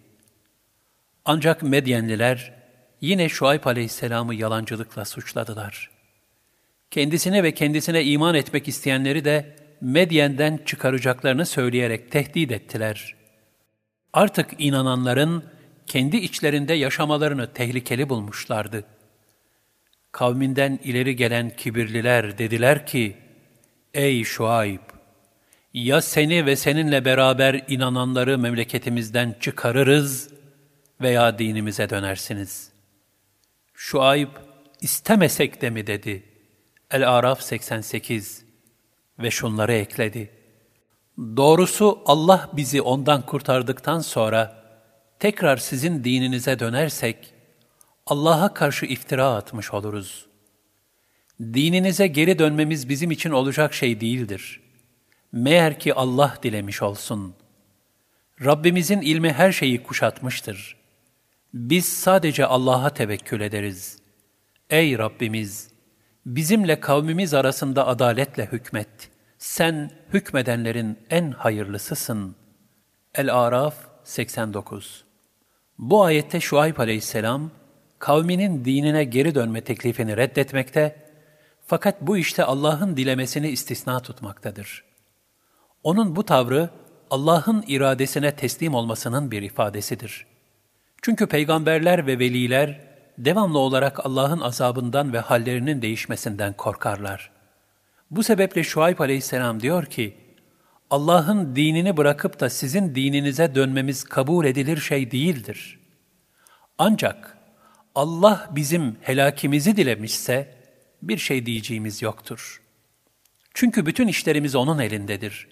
Ancak 1.24 1.62
Medyenliler 1.62 2.52
yine 3.00 3.28
Şuayb 3.28 3.64
aleyhisselamı 3.64 4.34
yalancılıkla 4.34 5.04
suçladılar. 5.04 5.91
Kendisine 6.92 7.42
ve 7.42 7.52
kendisine 7.54 8.04
iman 8.04 8.34
etmek 8.34 8.68
isteyenleri 8.68 9.24
de 9.24 9.56
Medyen'den 9.80 10.60
çıkaracaklarını 10.66 11.46
söyleyerek 11.46 12.10
tehdit 12.10 12.52
ettiler. 12.52 13.14
Artık 14.12 14.50
inananların 14.58 15.44
kendi 15.86 16.16
içlerinde 16.16 16.74
yaşamalarını 16.74 17.52
tehlikeli 17.52 18.08
bulmuşlardı. 18.08 18.84
Kavminden 20.12 20.78
ileri 20.84 21.16
gelen 21.16 21.50
kibirliler 21.50 22.38
dediler 22.38 22.86
ki, 22.86 23.16
Ey 23.94 24.24
Şuayb! 24.24 24.80
Ya 25.74 26.00
seni 26.00 26.46
ve 26.46 26.56
seninle 26.56 27.04
beraber 27.04 27.64
inananları 27.68 28.38
memleketimizden 28.38 29.36
çıkarırız 29.40 30.30
veya 31.00 31.38
dinimize 31.38 31.90
dönersiniz. 31.90 32.72
Şuayb, 33.74 34.28
istemesek 34.80 35.62
de 35.62 35.70
mi 35.70 35.86
dedi. 35.86 36.31
El-Araf 36.92 37.42
88 37.42 38.44
ve 39.18 39.30
şunları 39.30 39.72
ekledi. 39.72 40.30
Doğrusu 41.18 42.02
Allah 42.06 42.50
bizi 42.52 42.82
ondan 42.82 43.26
kurtardıktan 43.26 44.00
sonra 44.00 44.64
tekrar 45.18 45.56
sizin 45.56 46.04
dininize 46.04 46.58
dönersek, 46.58 47.34
Allah'a 48.06 48.54
karşı 48.54 48.86
iftira 48.86 49.34
atmış 49.34 49.74
oluruz. 49.74 50.26
Dininize 51.40 52.06
geri 52.06 52.38
dönmemiz 52.38 52.88
bizim 52.88 53.10
için 53.10 53.30
olacak 53.30 53.74
şey 53.74 54.00
değildir. 54.00 54.60
Meğer 55.32 55.78
ki 55.78 55.94
Allah 55.94 56.38
dilemiş 56.42 56.82
olsun. 56.82 57.34
Rabbimizin 58.44 59.00
ilmi 59.00 59.32
her 59.32 59.52
şeyi 59.52 59.82
kuşatmıştır. 59.82 60.76
Biz 61.54 61.88
sadece 61.88 62.46
Allah'a 62.46 62.90
tevekkül 62.90 63.40
ederiz. 63.40 63.98
Ey 64.70 64.98
Rabbimiz! 64.98 65.71
Bizimle 66.26 66.80
kavmimiz 66.80 67.34
arasında 67.34 67.86
adaletle 67.86 68.46
hükmet. 68.46 68.88
Sen 69.38 69.90
hükmedenlerin 70.12 70.98
en 71.10 71.30
hayırlısısın. 71.30 72.36
El-Araf 73.14 73.74
89 74.04 75.04
Bu 75.78 76.04
ayette 76.04 76.40
Şuayb 76.40 76.78
aleyhisselam, 76.78 77.50
kavminin 77.98 78.64
dinine 78.64 79.04
geri 79.04 79.34
dönme 79.34 79.60
teklifini 79.60 80.16
reddetmekte, 80.16 80.96
fakat 81.66 82.00
bu 82.00 82.16
işte 82.16 82.44
Allah'ın 82.44 82.96
dilemesini 82.96 83.48
istisna 83.48 84.00
tutmaktadır. 84.00 84.84
Onun 85.82 86.16
bu 86.16 86.24
tavrı, 86.24 86.70
Allah'ın 87.10 87.64
iradesine 87.66 88.36
teslim 88.36 88.74
olmasının 88.74 89.30
bir 89.30 89.42
ifadesidir. 89.42 90.26
Çünkü 91.02 91.26
peygamberler 91.26 92.06
ve 92.06 92.18
veliler, 92.18 92.91
devamlı 93.24 93.58
olarak 93.58 94.06
Allah'ın 94.06 94.40
azabından 94.40 95.12
ve 95.12 95.18
hallerinin 95.18 95.82
değişmesinden 95.82 96.52
korkarlar. 96.52 97.30
Bu 98.10 98.22
sebeple 98.22 98.64
Şuayb 98.64 98.98
aleyhisselam 98.98 99.60
diyor 99.60 99.86
ki, 99.86 100.16
Allah'ın 100.90 101.56
dinini 101.56 101.96
bırakıp 101.96 102.40
da 102.40 102.50
sizin 102.50 102.94
dininize 102.94 103.54
dönmemiz 103.54 104.04
kabul 104.04 104.44
edilir 104.44 104.76
şey 104.76 105.10
değildir. 105.10 105.80
Ancak 106.78 107.38
Allah 107.94 108.48
bizim 108.50 108.96
helakimizi 109.00 109.76
dilemişse 109.76 110.54
bir 111.02 111.18
şey 111.18 111.46
diyeceğimiz 111.46 112.02
yoktur. 112.02 112.62
Çünkü 113.54 113.86
bütün 113.86 114.08
işlerimiz 114.08 114.54
O'nun 114.54 114.78
elindedir. 114.78 115.48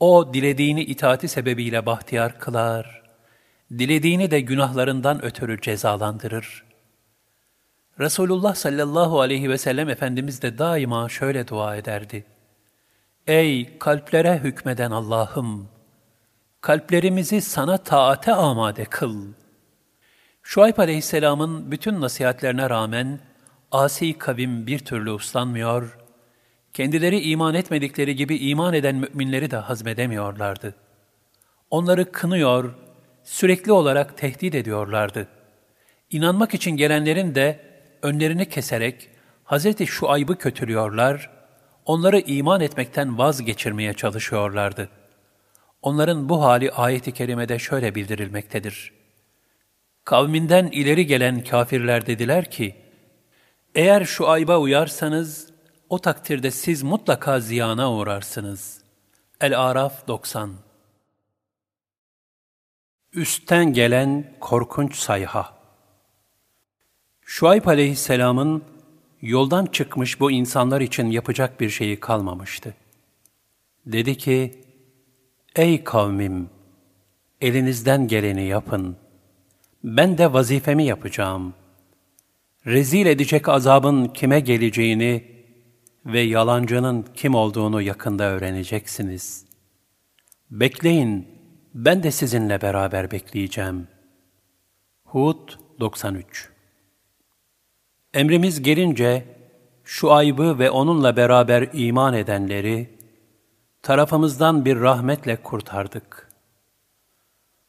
O 0.00 0.34
dilediğini 0.34 0.84
itaati 0.84 1.28
sebebiyle 1.28 1.86
bahtiyar 1.86 2.38
kılar, 2.38 3.02
dilediğini 3.78 4.30
de 4.30 4.40
günahlarından 4.40 5.24
ötürü 5.24 5.60
cezalandırır. 5.60 6.69
Resulullah 8.00 8.54
sallallahu 8.54 9.20
aleyhi 9.20 9.50
ve 9.50 9.58
sellem 9.58 9.88
Efendimiz 9.88 10.42
de 10.42 10.58
daima 10.58 11.08
şöyle 11.08 11.48
dua 11.48 11.76
ederdi. 11.76 12.24
Ey 13.26 13.78
kalplere 13.78 14.38
hükmeden 14.38 14.90
Allah'ım! 14.90 15.68
Kalplerimizi 16.60 17.40
sana 17.40 17.78
taate 17.78 18.32
amade 18.32 18.84
kıl.'' 18.84 19.40
Şuayb 20.42 20.78
aleyhisselamın 20.78 21.70
bütün 21.70 22.00
nasihatlerine 22.00 22.70
rağmen 22.70 23.20
asi 23.72 24.18
kavim 24.18 24.66
bir 24.66 24.78
türlü 24.78 25.10
uslanmıyor, 25.10 25.98
kendileri 26.72 27.20
iman 27.20 27.54
etmedikleri 27.54 28.16
gibi 28.16 28.36
iman 28.36 28.74
eden 28.74 28.96
müminleri 28.96 29.50
de 29.50 29.56
hazmedemiyorlardı. 29.56 30.74
Onları 31.70 32.12
kınıyor, 32.12 32.74
sürekli 33.24 33.72
olarak 33.72 34.18
tehdit 34.18 34.54
ediyorlardı. 34.54 35.28
İnanmak 36.10 36.54
için 36.54 36.70
gelenlerin 36.70 37.34
de 37.34 37.69
önlerini 38.02 38.48
keserek 38.48 39.10
Hz. 39.44 39.86
Şuayb'ı 39.86 40.38
kötülüyorlar, 40.38 41.30
onları 41.84 42.18
iman 42.18 42.60
etmekten 42.60 43.18
vazgeçirmeye 43.18 43.94
çalışıyorlardı. 43.94 44.88
Onların 45.82 46.28
bu 46.28 46.42
hali 46.42 46.70
ayet-i 46.72 47.12
kerimede 47.12 47.58
şöyle 47.58 47.94
bildirilmektedir. 47.94 48.92
Kavminden 50.04 50.66
ileri 50.66 51.06
gelen 51.06 51.44
kafirler 51.44 52.06
dediler 52.06 52.50
ki, 52.50 52.76
eğer 53.74 54.04
şu 54.04 54.28
ayba 54.28 54.58
uyarsanız, 54.58 55.50
o 55.88 55.98
takdirde 55.98 56.50
siz 56.50 56.82
mutlaka 56.82 57.40
ziyana 57.40 57.92
uğrarsınız. 57.92 58.80
El-Araf 59.40 60.08
90 60.08 60.50
Üstten 63.12 63.72
gelen 63.72 64.34
korkunç 64.40 64.96
sayha 64.96 65.59
Şuayb 67.32 67.66
aleyhisselamın 67.66 68.62
yoldan 69.22 69.66
çıkmış 69.66 70.20
bu 70.20 70.30
insanlar 70.30 70.80
için 70.80 71.06
yapacak 71.06 71.60
bir 71.60 71.70
şeyi 71.70 72.00
kalmamıştı. 72.00 72.74
Dedi 73.86 74.18
ki, 74.18 74.64
Ey 75.56 75.84
kavmim! 75.84 76.50
Elinizden 77.40 78.08
geleni 78.08 78.46
yapın.'' 78.46 78.96
ben 79.84 80.18
de 80.18 80.32
vazifemi 80.32 80.84
yapacağım. 80.84 81.54
Rezil 82.66 83.06
edecek 83.06 83.48
azabın 83.48 84.04
kime 84.08 84.40
geleceğini 84.40 85.24
ve 86.06 86.20
yalancının 86.20 87.06
kim 87.14 87.34
olduğunu 87.34 87.82
yakında 87.82 88.24
öğreneceksiniz. 88.24 89.44
Bekleyin, 90.50 91.28
ben 91.74 92.02
de 92.02 92.10
sizinle 92.10 92.62
beraber 92.62 93.10
bekleyeceğim. 93.10 93.88
Hud 95.04 95.48
93 95.80 96.59
Emrimiz 98.14 98.62
gelince, 98.62 99.24
şu 99.84 100.12
aybı 100.12 100.58
ve 100.58 100.70
onunla 100.70 101.16
beraber 101.16 101.68
iman 101.72 102.14
edenleri, 102.14 102.98
tarafımızdan 103.82 104.64
bir 104.64 104.80
rahmetle 104.80 105.36
kurtardık.'' 105.42 106.30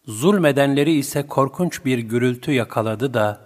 Zulmedenleri 0.06 0.92
ise 0.92 1.28
korkunç 1.28 1.86
bir 1.86 2.00
gürültü 2.00 2.52
yakaladı 2.52 3.14
da 3.14 3.42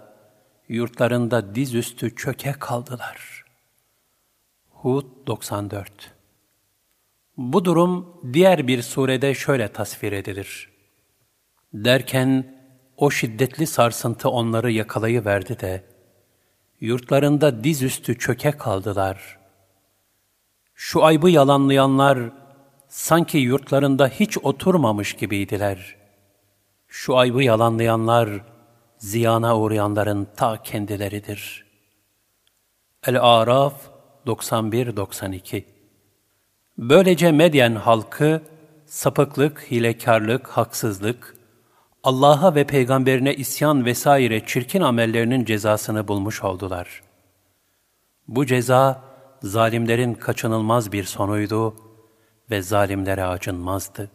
yurtlarında 0.68 1.54
dizüstü 1.54 2.16
çöke 2.16 2.52
kaldılar. 2.52 3.44
Hud 4.70 5.06
94 5.26 6.12
Bu 7.36 7.64
durum 7.64 8.20
diğer 8.32 8.66
bir 8.66 8.82
surede 8.82 9.34
şöyle 9.34 9.68
tasvir 9.68 10.12
edilir. 10.12 10.70
Derken 11.74 12.56
o 12.96 13.10
şiddetli 13.10 13.66
sarsıntı 13.66 14.28
onları 14.30 14.72
yakalayıverdi 14.72 15.60
de 15.60 15.84
Yurtlarında 16.80 17.64
dizüstü 17.64 18.18
çöke 18.18 18.50
kaldılar. 18.50 19.38
Şu 20.74 21.04
aybı 21.04 21.30
yalanlayanlar 21.30 22.18
sanki 22.88 23.38
yurtlarında 23.38 24.08
hiç 24.08 24.38
oturmamış 24.38 25.12
gibiydiler. 25.12 25.96
Şu 26.88 27.16
aybı 27.16 27.42
yalanlayanlar 27.42 28.28
ziyana 28.98 29.58
uğrayanların 29.58 30.28
ta 30.36 30.62
kendileridir. 30.62 31.66
El-Araf 33.06 33.74
91-92 34.26 35.64
Böylece 36.78 37.32
Medyen 37.32 37.74
halkı 37.74 38.42
sapıklık, 38.86 39.66
hilekarlık, 39.70 40.48
haksızlık, 40.48 41.35
Allah'a 42.06 42.54
ve 42.54 42.64
peygamberine 42.64 43.34
isyan 43.34 43.84
vesaire 43.84 44.46
çirkin 44.46 44.80
amellerinin 44.80 45.44
cezasını 45.44 46.08
bulmuş 46.08 46.44
oldular. 46.44 47.02
Bu 48.28 48.46
ceza 48.46 49.02
zalimlerin 49.42 50.14
kaçınılmaz 50.14 50.92
bir 50.92 51.04
sonuydu 51.04 51.76
ve 52.50 52.62
zalimlere 52.62 53.24
acınmazdı. 53.24 54.10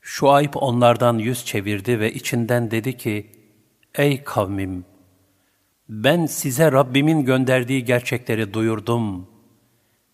Şuayb 0.00 0.54
onlardan 0.54 1.18
yüz 1.18 1.44
çevirdi 1.44 2.00
ve 2.00 2.12
içinden 2.12 2.70
dedi 2.70 2.96
ki, 2.96 3.32
Ey 3.94 4.24
kavmim! 4.24 4.84
Ben 5.88 6.26
size 6.26 6.72
Rabbimin 6.72 7.24
gönderdiği 7.24 7.84
gerçekleri 7.84 8.54
duyurdum 8.54 9.26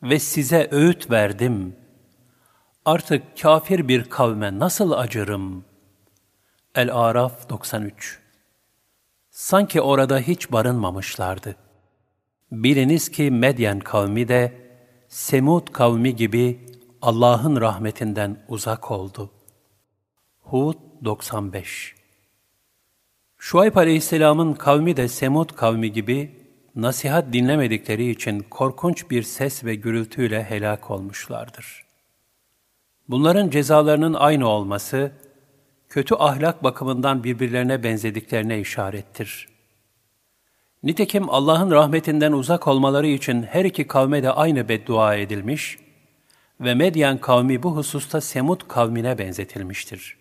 ve 0.03 0.19
size 0.19 0.69
öğüt 0.71 1.11
verdim. 1.11 1.77
Artık 2.85 3.41
kafir 3.43 3.89
bir 3.89 4.05
kavme 4.05 4.59
nasıl 4.59 4.93
acırım? 4.93 5.74
El-Araf 6.77 7.51
93 7.51 8.19
Sanki 9.31 9.81
orada 9.81 10.19
hiç 10.19 10.53
barınmamışlardı. 10.53 11.57
Biliniz 12.53 13.09
ki 13.09 13.31
Medyen 13.31 13.81
kavmi 13.81 14.29
de 14.29 14.53
Semud 15.09 15.69
kavmi 15.73 16.17
gibi 16.17 16.61
Allah'ın 17.03 17.61
rahmetinden 17.61 18.45
uzak 18.49 18.91
oldu. 18.91 19.31
Hud 20.41 20.75
95 21.05 21.95
Şuayb 23.39 23.77
Aleyhisselam'ın 23.77 24.53
kavmi 24.53 24.97
de 24.97 25.09
Semud 25.09 25.51
kavmi 25.51 25.93
gibi 25.93 26.49
nasihat 26.77 27.33
dinlemedikleri 27.33 28.11
için 28.11 28.41
korkunç 28.51 29.11
bir 29.11 29.23
ses 29.23 29.65
ve 29.65 29.75
gürültüyle 29.75 30.45
helak 30.45 30.91
olmuşlardır. 30.91 31.85
Bunların 33.09 33.51
cezalarının 33.51 34.15
aynı 34.15 34.49
olması, 34.49 35.13
kötü 35.95 36.15
ahlak 36.15 36.65
bakımından 36.65 37.25
birbirlerine 37.25 37.83
benzediklerine 37.83 38.61
işarettir. 38.61 39.49
Nitekim 40.83 41.31
Allah'ın 41.31 41.71
rahmetinden 41.71 42.33
uzak 42.33 42.69
olmaları 42.69 43.07
için 43.07 43.43
her 43.43 43.65
iki 43.65 43.87
kavme 43.87 44.23
de 44.23 44.31
aynı 44.31 44.69
beddua 44.69 45.15
edilmiş 45.15 45.79
ve 46.61 46.75
Medyen 46.75 47.19
kavmi 47.19 47.63
bu 47.63 47.77
hususta 47.77 48.21
Semud 48.21 48.61
kavmine 48.69 49.19
benzetilmiştir. 49.19 50.17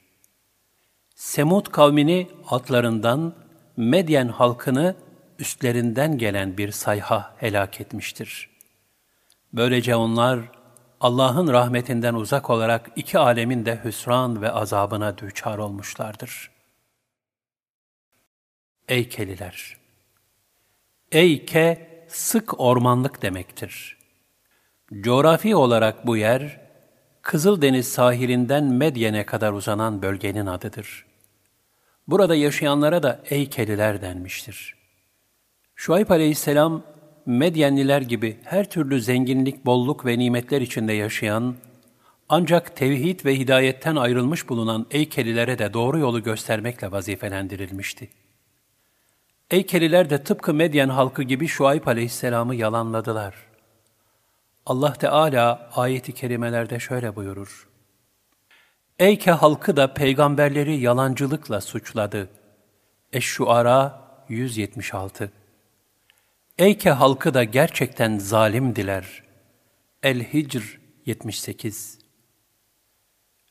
Semud 1.15 1.65
kavmini 1.65 2.27
atlarından, 2.49 3.35
Medyen 3.77 4.27
halkını 4.27 4.95
üstlerinden 5.39 6.17
gelen 6.17 6.57
bir 6.57 6.71
sayha 6.71 7.35
helak 7.37 7.81
etmiştir. 7.81 8.49
Böylece 9.53 9.95
onlar 9.95 10.39
Allah'ın 11.03 11.47
rahmetinden 11.47 12.13
uzak 12.13 12.49
olarak 12.49 12.91
iki 12.95 13.19
alemin 13.19 13.65
de 13.65 13.79
hüsran 13.83 14.41
ve 14.41 14.51
azabına 14.51 15.17
düçar 15.17 15.57
olmuşlardır. 15.57 16.51
Ey 18.87 19.09
keliler! 19.09 19.77
Eyke, 21.11 21.89
sık 22.07 22.59
ormanlık 22.59 23.21
demektir. 23.21 23.97
Coğrafi 25.01 25.55
olarak 25.55 26.07
bu 26.07 26.17
yer, 26.17 26.61
Kızıldeniz 27.21 27.87
sahilinden 27.87 28.63
Medyen'e 28.63 29.25
kadar 29.25 29.53
uzanan 29.53 30.01
bölgenin 30.01 30.45
adıdır. 30.45 31.05
Burada 32.07 32.35
yaşayanlara 32.35 33.03
da 33.03 33.21
Eykeliler 33.29 34.01
denmiştir. 34.01 34.75
Şuayb 35.75 36.09
aleyhisselam, 36.09 36.83
Medyenliler 37.25 38.01
gibi 38.01 38.39
her 38.43 38.69
türlü 38.69 39.01
zenginlik, 39.01 39.65
bolluk 39.65 40.05
ve 40.05 40.19
nimetler 40.19 40.61
içinde 40.61 40.93
yaşayan, 40.93 41.55
ancak 42.29 42.75
tevhid 42.75 43.25
ve 43.25 43.39
hidayetten 43.39 43.95
ayrılmış 43.95 44.49
bulunan 44.49 44.85
Eykelilere 44.91 45.59
de 45.59 45.73
doğru 45.73 45.99
yolu 45.99 46.23
göstermekle 46.23 46.91
vazifelendirilmişti. 46.91 48.09
Eykeliler 49.51 50.09
de 50.09 50.23
tıpkı 50.23 50.53
Medyen 50.53 50.89
halkı 50.89 51.23
gibi 51.23 51.47
Şuayb 51.47 51.87
aleyhisselamı 51.87 52.55
yalanladılar. 52.55 53.35
Allah 54.65 54.93
Teala 54.93 55.69
ayeti 55.75 56.13
kerimelerde 56.13 56.79
şöyle 56.79 57.15
buyurur. 57.15 57.67
Eyke 58.99 59.31
halkı 59.31 59.77
da 59.77 59.93
peygamberleri 59.93 60.77
yalancılıkla 60.77 61.61
suçladı. 61.61 62.29
Eş-Şuara 63.13 64.01
176 64.29 65.31
Eyke 66.57 66.91
halkı 66.91 67.33
da 67.33 67.43
gerçekten 67.43 68.17
zalimdiler. 68.17 69.23
El-Hicr 70.03 70.79
78 71.05 71.99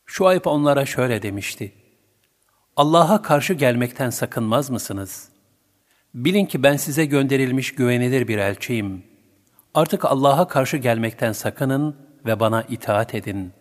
Şuayb 0.06 0.44
onlara 0.44 0.86
şöyle 0.86 1.22
demişti. 1.22 1.72
Allah'a 2.76 3.22
karşı 3.22 3.54
gelmekten 3.54 4.10
sakınmaz 4.10 4.70
mısınız? 4.70 5.28
Bilin 6.14 6.46
ki 6.46 6.62
ben 6.62 6.76
size 6.76 7.04
gönderilmiş 7.04 7.74
güvenilir 7.74 8.28
bir 8.28 8.38
elçiyim. 8.38 9.02
Artık 9.74 10.04
Allah'a 10.04 10.48
karşı 10.48 10.76
gelmekten 10.76 11.32
sakının 11.32 11.96
ve 12.26 12.40
bana 12.40 12.62
itaat 12.62 13.14
edin. 13.14 13.52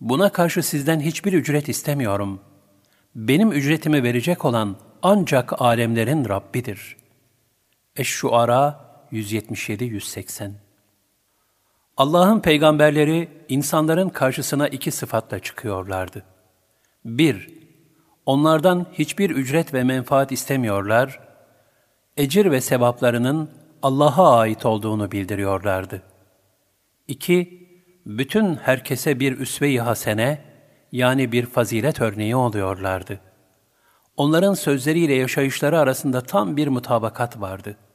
Buna 0.00 0.32
karşı 0.32 0.62
sizden 0.62 1.00
hiçbir 1.00 1.32
ücret 1.32 1.68
istemiyorum. 1.68 2.40
Benim 3.14 3.52
ücretimi 3.52 4.02
verecek 4.02 4.44
olan 4.44 4.76
ancak 5.02 5.62
alemlerin 5.62 6.28
Rabbidir.'' 6.28 7.05
Eş-Şuara 7.96 8.80
177-180 9.12 10.50
Allah'ın 11.96 12.40
peygamberleri 12.40 13.28
insanların 13.48 14.08
karşısına 14.08 14.68
iki 14.68 14.90
sıfatla 14.90 15.38
çıkıyorlardı. 15.38 16.22
1. 17.04 17.48
Onlardan 18.26 18.86
hiçbir 18.92 19.30
ücret 19.30 19.74
ve 19.74 19.84
menfaat 19.84 20.32
istemiyorlar, 20.32 21.20
ecir 22.16 22.50
ve 22.50 22.60
sevaplarının 22.60 23.50
Allah'a 23.82 24.38
ait 24.38 24.66
olduğunu 24.66 25.12
bildiriyorlardı. 25.12 26.02
2. 27.08 27.68
Bütün 28.06 28.54
herkese 28.54 29.20
bir 29.20 29.38
üsve-i 29.38 29.80
hasene, 29.80 30.44
yani 30.92 31.32
bir 31.32 31.46
fazilet 31.46 32.00
örneği 32.00 32.36
oluyorlardı. 32.36 33.20
Onların 34.16 34.54
sözleriyle 34.54 35.14
yaşayışları 35.14 35.78
arasında 35.78 36.20
tam 36.20 36.56
bir 36.56 36.68
mutabakat 36.68 37.40
vardı.'' 37.40 37.85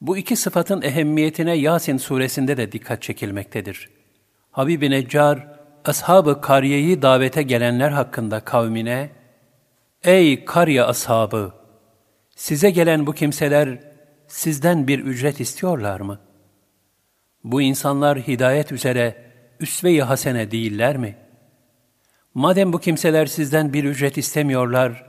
Bu 0.00 0.16
iki 0.16 0.36
sıfatın 0.36 0.82
ehemmiyetine 0.82 1.56
Yasin 1.56 1.96
suresinde 1.96 2.56
de 2.56 2.72
dikkat 2.72 3.02
çekilmektedir. 3.02 3.90
Habib-i 4.50 4.90
Neccar, 4.90 5.46
ashab-ı 5.84 6.42
davete 7.02 7.42
gelenler 7.42 7.90
hakkında 7.90 8.40
kavmine, 8.40 9.10
Ey 10.04 10.44
karye 10.44 10.82
ashabı! 10.82 11.52
Size 12.36 12.70
gelen 12.70 13.06
bu 13.06 13.12
kimseler 13.12 13.80
sizden 14.28 14.88
bir 14.88 14.98
ücret 14.98 15.40
istiyorlar 15.40 16.00
mı? 16.00 16.20
Bu 17.44 17.62
insanlar 17.62 18.18
hidayet 18.18 18.72
üzere 18.72 19.16
üsve-i 19.60 20.02
hasene 20.02 20.50
değiller 20.50 20.96
mi? 20.96 21.16
Madem 22.34 22.72
bu 22.72 22.78
kimseler 22.78 23.26
sizden 23.26 23.72
bir 23.72 23.84
ücret 23.84 24.18
istemiyorlar, 24.18 25.06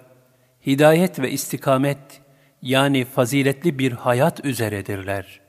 hidayet 0.66 1.20
ve 1.20 1.32
istikamet 1.32 2.22
yani 2.62 3.06
faziletli 3.06 3.80
bir 3.80 3.92
hayat 3.92 4.46
üzeredirler. 4.46 5.42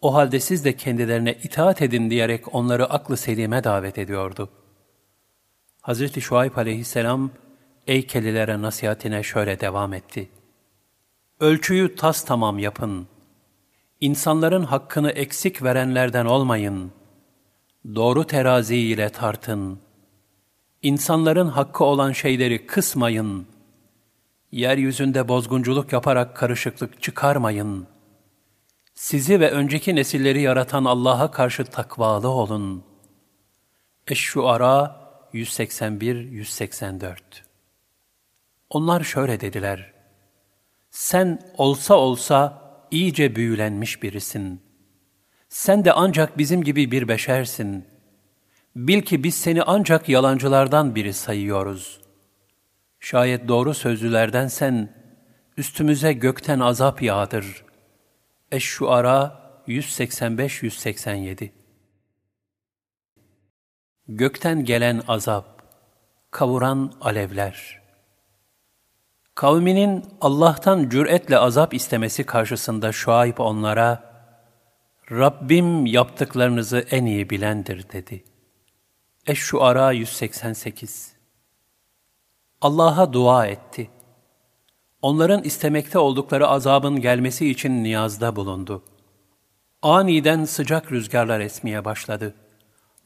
O 0.00 0.14
halde 0.14 0.40
siz 0.40 0.64
de 0.64 0.76
kendilerine 0.76 1.34
itaat 1.34 1.82
edin 1.82 2.10
diyerek 2.10 2.54
onları 2.54 2.86
aklı 2.86 3.16
selime 3.16 3.64
davet 3.64 3.98
ediyordu. 3.98 4.48
Hz. 5.82 6.20
Şuayb 6.20 6.56
aleyhisselam 6.56 7.30
Eykelilere 7.86 8.62
nasihatine 8.62 9.22
şöyle 9.22 9.60
devam 9.60 9.92
etti. 9.92 10.28
Ölçüyü 11.40 11.96
tas 11.96 12.24
tamam 12.24 12.58
yapın. 12.58 13.06
İnsanların 14.00 14.62
hakkını 14.62 15.10
eksik 15.10 15.62
verenlerden 15.62 16.24
olmayın. 16.24 16.92
Doğru 17.94 18.24
terazi 18.24 18.76
ile 18.76 19.08
tartın. 19.08 19.78
İnsanların 20.82 21.48
hakkı 21.48 21.84
olan 21.84 22.12
şeyleri 22.12 22.66
kısmayın.'' 22.66 23.51
Yeryüzünde 24.52 25.28
bozgunculuk 25.28 25.92
yaparak 25.92 26.36
karışıklık 26.36 27.02
çıkarmayın. 27.02 27.86
Sizi 28.94 29.40
ve 29.40 29.50
önceki 29.50 29.96
nesilleri 29.96 30.42
yaratan 30.42 30.84
Allah'a 30.84 31.30
karşı 31.30 31.64
takvalı 31.64 32.28
olun. 32.28 32.84
Eş-Şuara 34.06 35.02
181-184 35.34 37.16
Onlar 38.70 39.04
şöyle 39.04 39.40
dediler. 39.40 39.92
Sen 40.90 41.40
olsa 41.58 41.94
olsa 41.94 42.62
iyice 42.90 43.36
büyülenmiş 43.36 44.02
birisin. 44.02 44.60
Sen 45.48 45.84
de 45.84 45.92
ancak 45.92 46.38
bizim 46.38 46.64
gibi 46.64 46.90
bir 46.90 47.08
beşersin. 47.08 47.86
Bil 48.76 49.02
ki 49.02 49.24
biz 49.24 49.34
seni 49.34 49.62
ancak 49.62 50.08
yalancılardan 50.08 50.94
biri 50.94 51.12
sayıyoruz. 51.12 52.01
Şayet 53.04 53.48
doğru 53.48 53.74
sözlülerden 53.74 54.46
sen, 54.48 54.94
üstümüze 55.56 56.12
gökten 56.12 56.60
azap 56.60 57.02
yağdır. 57.02 57.64
Eş-Şuara 58.52 59.42
185-187 59.68 61.50
Gökten 64.08 64.64
gelen 64.64 65.02
azap, 65.08 65.62
kavuran 66.30 66.92
alevler. 67.00 67.82
Kavminin 69.34 70.04
Allah'tan 70.20 70.88
cüretle 70.88 71.38
azap 71.38 71.74
istemesi 71.74 72.24
karşısında 72.26 72.92
Şuayb 72.92 73.38
onlara, 73.38 74.12
Rabbim 75.10 75.86
yaptıklarınızı 75.86 76.78
en 76.90 77.06
iyi 77.06 77.30
bilendir 77.30 77.92
dedi. 77.92 78.24
Eş-Şuara 79.26 79.92
188 79.92 81.21
Allah'a 82.62 83.12
dua 83.12 83.46
etti. 83.46 83.90
Onların 85.02 85.42
istemekte 85.44 85.98
oldukları 85.98 86.48
azabın 86.48 87.00
gelmesi 87.00 87.50
için 87.50 87.84
niyazda 87.84 88.36
bulundu. 88.36 88.82
Aniden 89.82 90.44
sıcak 90.44 90.92
rüzgarlar 90.92 91.40
esmeye 91.40 91.84
başladı. 91.84 92.34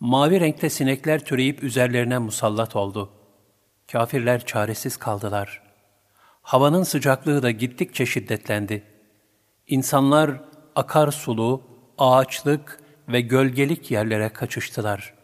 Mavi 0.00 0.40
renkte 0.40 0.70
sinekler 0.70 1.24
türeyip 1.24 1.62
üzerlerine 1.62 2.18
musallat 2.18 2.76
oldu. 2.76 3.10
Kafirler 3.92 4.46
çaresiz 4.46 4.96
kaldılar. 4.96 5.62
Havanın 6.42 6.82
sıcaklığı 6.82 7.42
da 7.42 7.50
gittikçe 7.50 8.06
şiddetlendi. 8.06 8.82
İnsanlar 9.66 10.30
akar 10.74 11.10
sulu, 11.10 11.62
ağaçlık 11.98 12.80
ve 13.08 13.20
gölgelik 13.20 13.90
yerlere 13.90 14.28
kaçıştılar. 14.28 15.14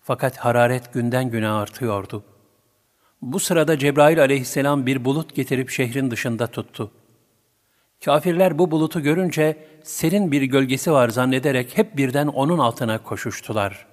Fakat 0.00 0.36
hararet 0.36 0.92
günden 0.92 1.30
güne 1.30 1.48
artıyordu. 1.48 2.24
Bu 3.22 3.40
sırada 3.40 3.78
Cebrail 3.78 4.20
aleyhisselam 4.20 4.86
bir 4.86 5.04
bulut 5.04 5.34
getirip 5.34 5.70
şehrin 5.70 6.10
dışında 6.10 6.46
tuttu. 6.46 6.90
Kafirler 8.04 8.58
bu 8.58 8.70
bulutu 8.70 9.00
görünce 9.00 9.56
serin 9.82 10.32
bir 10.32 10.42
gölgesi 10.42 10.92
var 10.92 11.08
zannederek 11.08 11.78
hep 11.78 11.96
birden 11.96 12.26
onun 12.26 12.58
altına 12.58 13.02
koşuştular. 13.02 13.86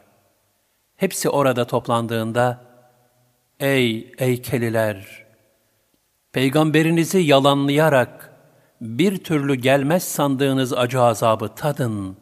Hepsi 0.95 1.29
orada 1.29 1.67
toplandığında, 1.67 2.65
Ey 3.59 4.11
eykeliler! 4.17 5.25
Peygamberinizi 6.31 7.19
yalanlayarak 7.19 8.31
bir 8.81 9.17
türlü 9.17 9.55
gelmez 9.55 10.03
sandığınız 10.03 10.73
acı 10.73 11.01
azabı 11.01 11.55
tadın. 11.55 12.17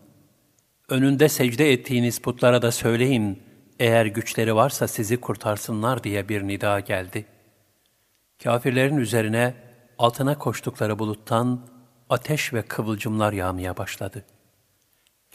Önünde 0.89 1.30
secde 1.30 1.74
ettiğiniz 1.74 2.20
putlara 2.20 2.62
da 2.62 2.72
söyleyin, 2.72 3.44
eğer 3.84 4.06
güçleri 4.06 4.56
varsa 4.56 4.88
sizi 4.88 5.22
kurtarsınlar 5.22 6.04
diye 6.04 6.30
bir 6.30 6.48
nida 6.48 6.80
geldi. 6.80 7.26
Kafirlerin 8.43 8.98
üzerine 8.98 9.54
altına 9.98 10.38
koştukları 10.38 11.00
buluttan 11.00 11.67
ateş 12.10 12.54
ve 12.54 12.62
kıvılcımlar 12.62 13.34
yağmaya 13.34 13.78
başladı. 13.78 14.26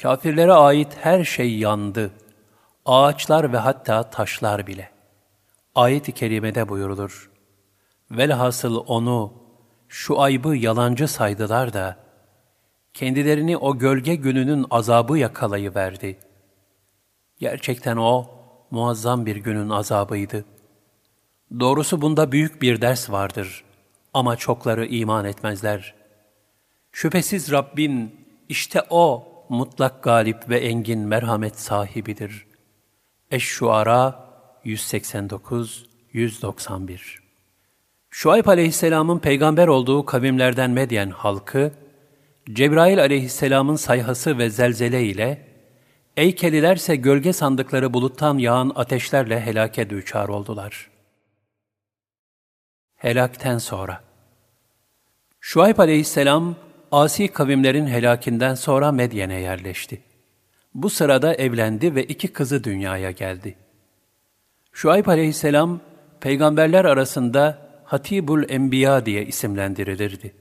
Kafirlere 0.02 0.52
ait 0.52 0.96
her 1.00 1.24
şey 1.24 1.58
yandı. 1.58 2.10
Ağaçlar 2.86 3.52
ve 3.52 3.56
hatta 3.56 4.10
taşlar 4.10 4.66
bile. 4.66 4.90
Ayet-i 5.74 6.12
kerimede 6.12 6.68
buyurulur. 6.68 7.30
Velhasıl 8.10 8.84
onu, 8.86 9.32
şu 9.88 10.20
aybı 10.20 10.56
yalancı 10.56 11.08
saydılar 11.08 11.72
da, 11.72 11.96
kendilerini 12.94 13.56
o 13.56 13.78
gölge 13.78 14.14
gününün 14.14 14.66
azabı 14.70 15.18
yakalayıverdi. 15.18 16.18
Gerçekten 17.38 17.96
o, 17.96 18.37
muazzam 18.70 19.26
bir 19.26 19.36
günün 19.36 19.70
azabıydı. 19.70 20.44
Doğrusu 21.60 22.02
bunda 22.02 22.32
büyük 22.32 22.62
bir 22.62 22.80
ders 22.80 23.10
vardır 23.10 23.64
ama 24.14 24.36
çokları 24.36 24.86
iman 24.86 25.24
etmezler. 25.24 25.94
Şüphesiz 26.92 27.52
Rabbin, 27.52 28.26
işte 28.48 28.82
O, 28.90 29.28
mutlak 29.48 30.02
galip 30.02 30.48
ve 30.48 30.58
engin 30.58 30.98
merhamet 30.98 31.60
sahibidir. 31.60 32.46
Eş-Şuara 33.30 34.28
189-191 34.64 36.98
Şuayb 38.10 38.46
aleyhisselamın 38.46 39.18
peygamber 39.18 39.68
olduğu 39.68 40.04
kavimlerden 40.04 40.70
Medyen 40.70 41.10
halkı, 41.10 41.72
Cebrail 42.52 43.00
aleyhisselamın 43.00 43.76
sayhası 43.76 44.38
ve 44.38 44.50
zelzele 44.50 45.04
ile, 45.04 45.47
Eykelilerse 46.18 46.96
gölge 46.96 47.32
sandıkları 47.32 47.94
buluttan 47.94 48.38
yağan 48.38 48.72
ateşlerle 48.74 49.40
helake 49.40 49.90
düçar 49.90 50.28
oldular. 50.28 50.90
Helakten 52.96 53.58
sonra 53.58 54.00
Şuayb 55.40 55.78
aleyhisselam, 55.78 56.56
asi 56.92 57.28
kavimlerin 57.28 57.86
helakinden 57.86 58.54
sonra 58.54 58.92
Medyen'e 58.92 59.40
yerleşti. 59.40 60.02
Bu 60.74 60.90
sırada 60.90 61.34
evlendi 61.34 61.94
ve 61.94 62.04
iki 62.04 62.28
kızı 62.28 62.64
dünyaya 62.64 63.10
geldi. 63.10 63.54
Şuayb 64.72 65.06
aleyhisselam, 65.06 65.80
peygamberler 66.20 66.84
arasında 66.84 67.58
Hatibul 67.84 68.44
Enbiya 68.48 69.06
diye 69.06 69.26
isimlendirilirdi. 69.26 70.34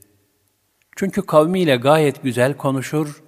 Çünkü 0.95 1.21
kavmiyle 1.21 1.75
gayet 1.75 2.23
güzel 2.23 2.53
konuşur 2.53 3.26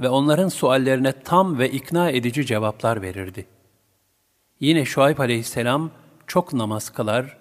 ve 0.00 0.08
onların 0.08 0.48
suallerine 0.48 1.12
tam 1.12 1.58
ve 1.58 1.70
ikna 1.70 2.10
edici 2.10 2.46
cevaplar 2.46 3.02
verirdi. 3.02 3.46
Yine 4.60 4.84
Şuayb 4.84 5.18
aleyhisselam 5.18 5.90
çok 6.26 6.52
namaz 6.52 6.90
kılar, 6.90 7.38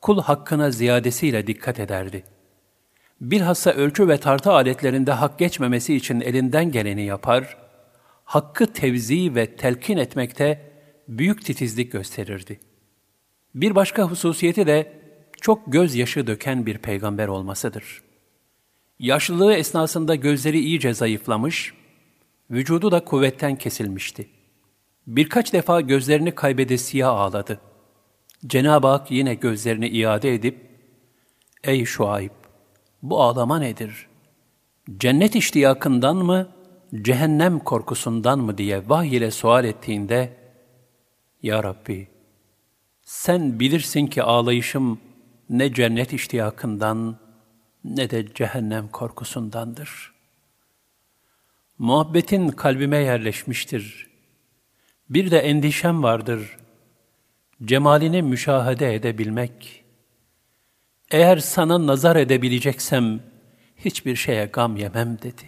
kul 0.00 0.20
hakkına 0.20 0.70
ziyadesiyle 0.70 1.46
dikkat 1.46 1.80
ederdi. 1.80 2.24
Bilhassa 3.20 3.70
ölçü 3.70 4.08
ve 4.08 4.18
tartı 4.18 4.52
aletlerinde 4.52 5.12
hak 5.12 5.38
geçmemesi 5.38 5.94
için 5.94 6.20
elinden 6.20 6.72
geleni 6.72 7.02
yapar, 7.02 7.56
hakkı 8.24 8.72
tevzi 8.72 9.34
ve 9.34 9.56
telkin 9.56 9.96
etmekte 9.96 10.72
büyük 11.08 11.44
titizlik 11.44 11.92
gösterirdi. 11.92 12.60
Bir 13.54 13.74
başka 13.74 14.02
hususiyeti 14.02 14.66
de 14.66 14.92
çok 15.40 15.72
gözyaşı 15.72 16.26
döken 16.26 16.66
bir 16.66 16.78
peygamber 16.78 17.28
olmasıdır. 17.28 18.02
Yaşlılığı 18.98 19.54
esnasında 19.54 20.14
gözleri 20.14 20.58
iyice 20.58 20.94
zayıflamış, 20.94 21.74
vücudu 22.50 22.90
da 22.92 23.04
kuvvetten 23.04 23.56
kesilmişti. 23.56 24.28
Birkaç 25.06 25.52
defa 25.52 25.80
gözlerini 25.80 26.34
kaybedesiye 26.34 27.06
ağladı. 27.06 27.60
Cenab-ı 28.46 28.86
Hak 28.86 29.10
yine 29.10 29.34
gözlerini 29.34 29.88
iade 29.88 30.34
edip, 30.34 30.68
Ey 31.64 31.84
Şuayb, 31.84 32.30
bu 33.02 33.22
ağlama 33.22 33.58
nedir? 33.58 34.06
Cennet 34.98 35.36
iştiyakından 35.36 36.16
mı, 36.16 36.48
cehennem 37.02 37.58
korkusundan 37.58 38.38
mı 38.38 38.58
diye 38.58 38.88
vahiy 38.88 39.16
ile 39.16 39.30
sual 39.30 39.64
ettiğinde, 39.64 40.36
Ya 41.42 41.64
Rabbi, 41.64 42.08
sen 43.02 43.60
bilirsin 43.60 44.06
ki 44.06 44.22
ağlayışım 44.22 45.00
ne 45.50 45.72
cennet 45.72 46.12
iştiyakından 46.12 47.16
ne 47.84 48.10
de 48.10 48.34
cehennem 48.34 48.88
korkusundandır. 48.88 50.17
Muhabbetin 51.78 52.48
kalbime 52.48 52.96
yerleşmiştir. 52.96 54.06
Bir 55.10 55.30
de 55.30 55.38
endişem 55.38 56.02
vardır. 56.02 56.56
Cemalini 57.64 58.22
müşahede 58.22 58.94
edebilmek. 58.94 59.84
Eğer 61.10 61.38
sana 61.38 61.86
nazar 61.86 62.16
edebileceksem 62.16 63.20
hiçbir 63.76 64.16
şeye 64.16 64.46
gam 64.46 64.76
yemem 64.76 65.18
dedi. 65.22 65.42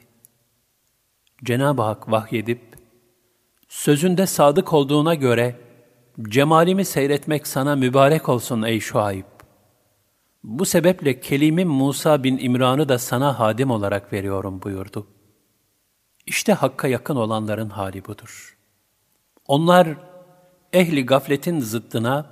Cenab-ı 1.45 1.83
Hak 1.83 2.11
vahyedip, 2.11 2.61
sözünde 3.69 4.27
sadık 4.27 4.73
olduğuna 4.73 5.15
göre 5.15 5.57
cemalimi 6.29 6.85
seyretmek 6.85 7.47
sana 7.47 7.77
mübarek 7.77 8.29
olsun 8.29 8.63
ey 8.63 8.81
Şuayb. 8.81 9.25
Bu 10.45 10.67
sebeple 10.67 11.21
kelimim 11.21 11.69
Musa 11.69 12.25
bin 12.25 12.39
İmran'ı 12.39 12.89
da 12.89 12.99
sana 12.99 13.39
hadim 13.39 13.71
olarak 13.71 14.13
veriyorum 14.13 14.63
buyurdu. 14.63 15.07
İşte 16.31 16.53
Hakk'a 16.53 16.89
yakın 16.89 17.17
olanların 17.17 17.69
hali 17.69 18.05
budur. 18.05 18.57
Onlar 19.47 19.89
ehli 20.73 21.07
gafletin 21.07 21.61
zıddına 21.61 22.27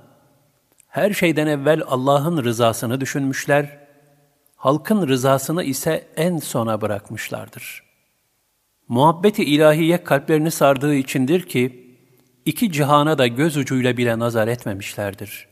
her 0.87 1.13
şeyden 1.13 1.47
evvel 1.47 1.81
Allah'ın 1.87 2.43
rızasını 2.43 3.01
düşünmüşler, 3.01 3.79
halkın 4.55 5.07
rızasını 5.07 5.63
ise 5.63 6.07
en 6.15 6.37
sona 6.37 6.81
bırakmışlardır. 6.81 7.83
Muhabbeti 8.87 9.43
ilahiye 9.43 10.03
kalplerini 10.03 10.51
sardığı 10.51 10.95
içindir 10.95 11.41
ki, 11.41 11.95
iki 12.45 12.71
cihana 12.71 13.17
da 13.17 13.27
göz 13.27 13.57
ucuyla 13.57 13.97
bile 13.97 14.19
nazar 14.19 14.47
etmemişlerdir. 14.47 15.47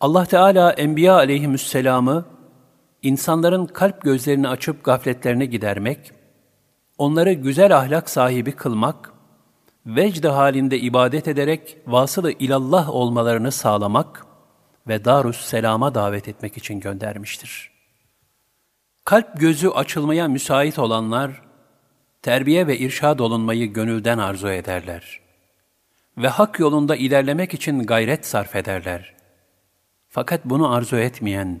Allah 0.00 0.24
Teala 0.24 0.72
Enbiya 0.72 1.14
aleyhisselamı 1.14 2.26
insanların 3.02 3.66
kalp 3.66 4.02
gözlerini 4.02 4.48
açıp 4.48 4.84
gafletlerini 4.84 5.50
gidermek, 5.50 6.17
onları 6.98 7.32
güzel 7.32 7.76
ahlak 7.76 8.10
sahibi 8.10 8.52
kılmak, 8.52 9.12
vecd 9.86 10.24
halinde 10.24 10.78
ibadet 10.78 11.28
ederek 11.28 11.78
vasılı 11.86 12.32
ilallah 12.32 12.90
olmalarını 12.90 13.52
sağlamak 13.52 14.26
ve 14.88 15.04
Darus 15.04 15.40
Selam'a 15.40 15.94
davet 15.94 16.28
etmek 16.28 16.56
için 16.56 16.80
göndermiştir. 16.80 17.70
Kalp 19.04 19.40
gözü 19.40 19.68
açılmaya 19.68 20.28
müsait 20.28 20.78
olanlar, 20.78 21.42
terbiye 22.22 22.66
ve 22.66 22.78
irşad 22.78 23.18
olunmayı 23.18 23.72
gönülden 23.72 24.18
arzu 24.18 24.48
ederler. 24.48 25.20
Ve 26.18 26.28
hak 26.28 26.58
yolunda 26.58 26.96
ilerlemek 26.96 27.54
için 27.54 27.82
gayret 27.82 28.26
sarf 28.26 28.56
ederler. 28.56 29.14
Fakat 30.08 30.44
bunu 30.44 30.74
arzu 30.74 30.96
etmeyen, 30.96 31.60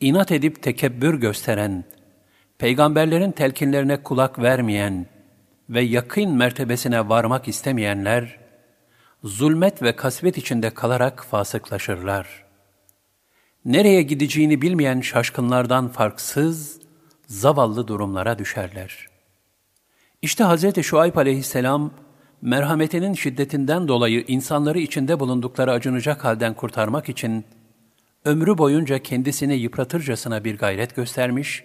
inat 0.00 0.32
edip 0.32 0.62
tekebbür 0.62 1.14
gösteren, 1.14 1.84
peygamberlerin 2.58 3.32
telkinlerine 3.32 4.02
kulak 4.02 4.38
vermeyen 4.38 5.06
ve 5.70 5.80
yakın 5.80 6.30
mertebesine 6.30 7.08
varmak 7.08 7.48
istemeyenler, 7.48 8.38
zulmet 9.24 9.82
ve 9.82 9.96
kasvet 9.96 10.38
içinde 10.38 10.70
kalarak 10.70 11.24
fasıklaşırlar. 11.24 12.44
Nereye 13.64 14.02
gideceğini 14.02 14.62
bilmeyen 14.62 15.00
şaşkınlardan 15.00 15.88
farksız, 15.88 16.80
zavallı 17.26 17.88
durumlara 17.88 18.38
düşerler. 18.38 19.06
İşte 20.22 20.44
Hz. 20.44 20.82
Şuayb 20.82 21.16
aleyhisselam, 21.16 21.90
merhametinin 22.42 23.14
şiddetinden 23.14 23.88
dolayı 23.88 24.24
insanları 24.28 24.78
içinde 24.78 25.20
bulundukları 25.20 25.72
acınacak 25.72 26.24
halden 26.24 26.54
kurtarmak 26.54 27.08
için, 27.08 27.44
ömrü 28.24 28.58
boyunca 28.58 28.98
kendisini 28.98 29.54
yıpratırcasına 29.54 30.44
bir 30.44 30.58
gayret 30.58 30.96
göstermiş 30.96 31.64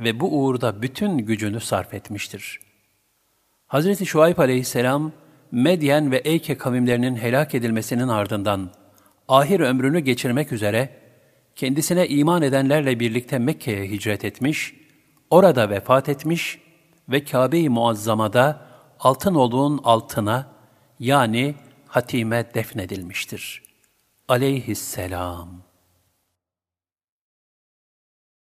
ve 0.00 0.20
bu 0.20 0.40
uğurda 0.40 0.82
bütün 0.82 1.18
gücünü 1.18 1.60
sarf 1.60 1.94
etmiştir. 1.94 2.60
Hz. 3.68 4.04
Şuayb 4.04 4.38
aleyhisselam, 4.38 5.12
Medyen 5.52 6.10
ve 6.10 6.16
Eyke 6.16 6.58
kavimlerinin 6.58 7.16
helak 7.16 7.54
edilmesinin 7.54 8.08
ardından, 8.08 8.70
ahir 9.28 9.60
ömrünü 9.60 10.00
geçirmek 10.00 10.52
üzere, 10.52 10.96
kendisine 11.56 12.08
iman 12.08 12.42
edenlerle 12.42 13.00
birlikte 13.00 13.38
Mekke'ye 13.38 13.84
hicret 13.90 14.24
etmiş, 14.24 14.74
orada 15.30 15.70
vefat 15.70 16.08
etmiş 16.08 16.58
ve 17.08 17.24
Kabe-i 17.24 17.68
Muazzama'da 17.68 18.66
altın 19.00 19.34
olduğun 19.34 19.80
altına, 19.84 20.46
yani 20.98 21.54
hatime 21.86 22.54
defnedilmiştir. 22.54 23.62
Aleyhisselam. 24.28 25.69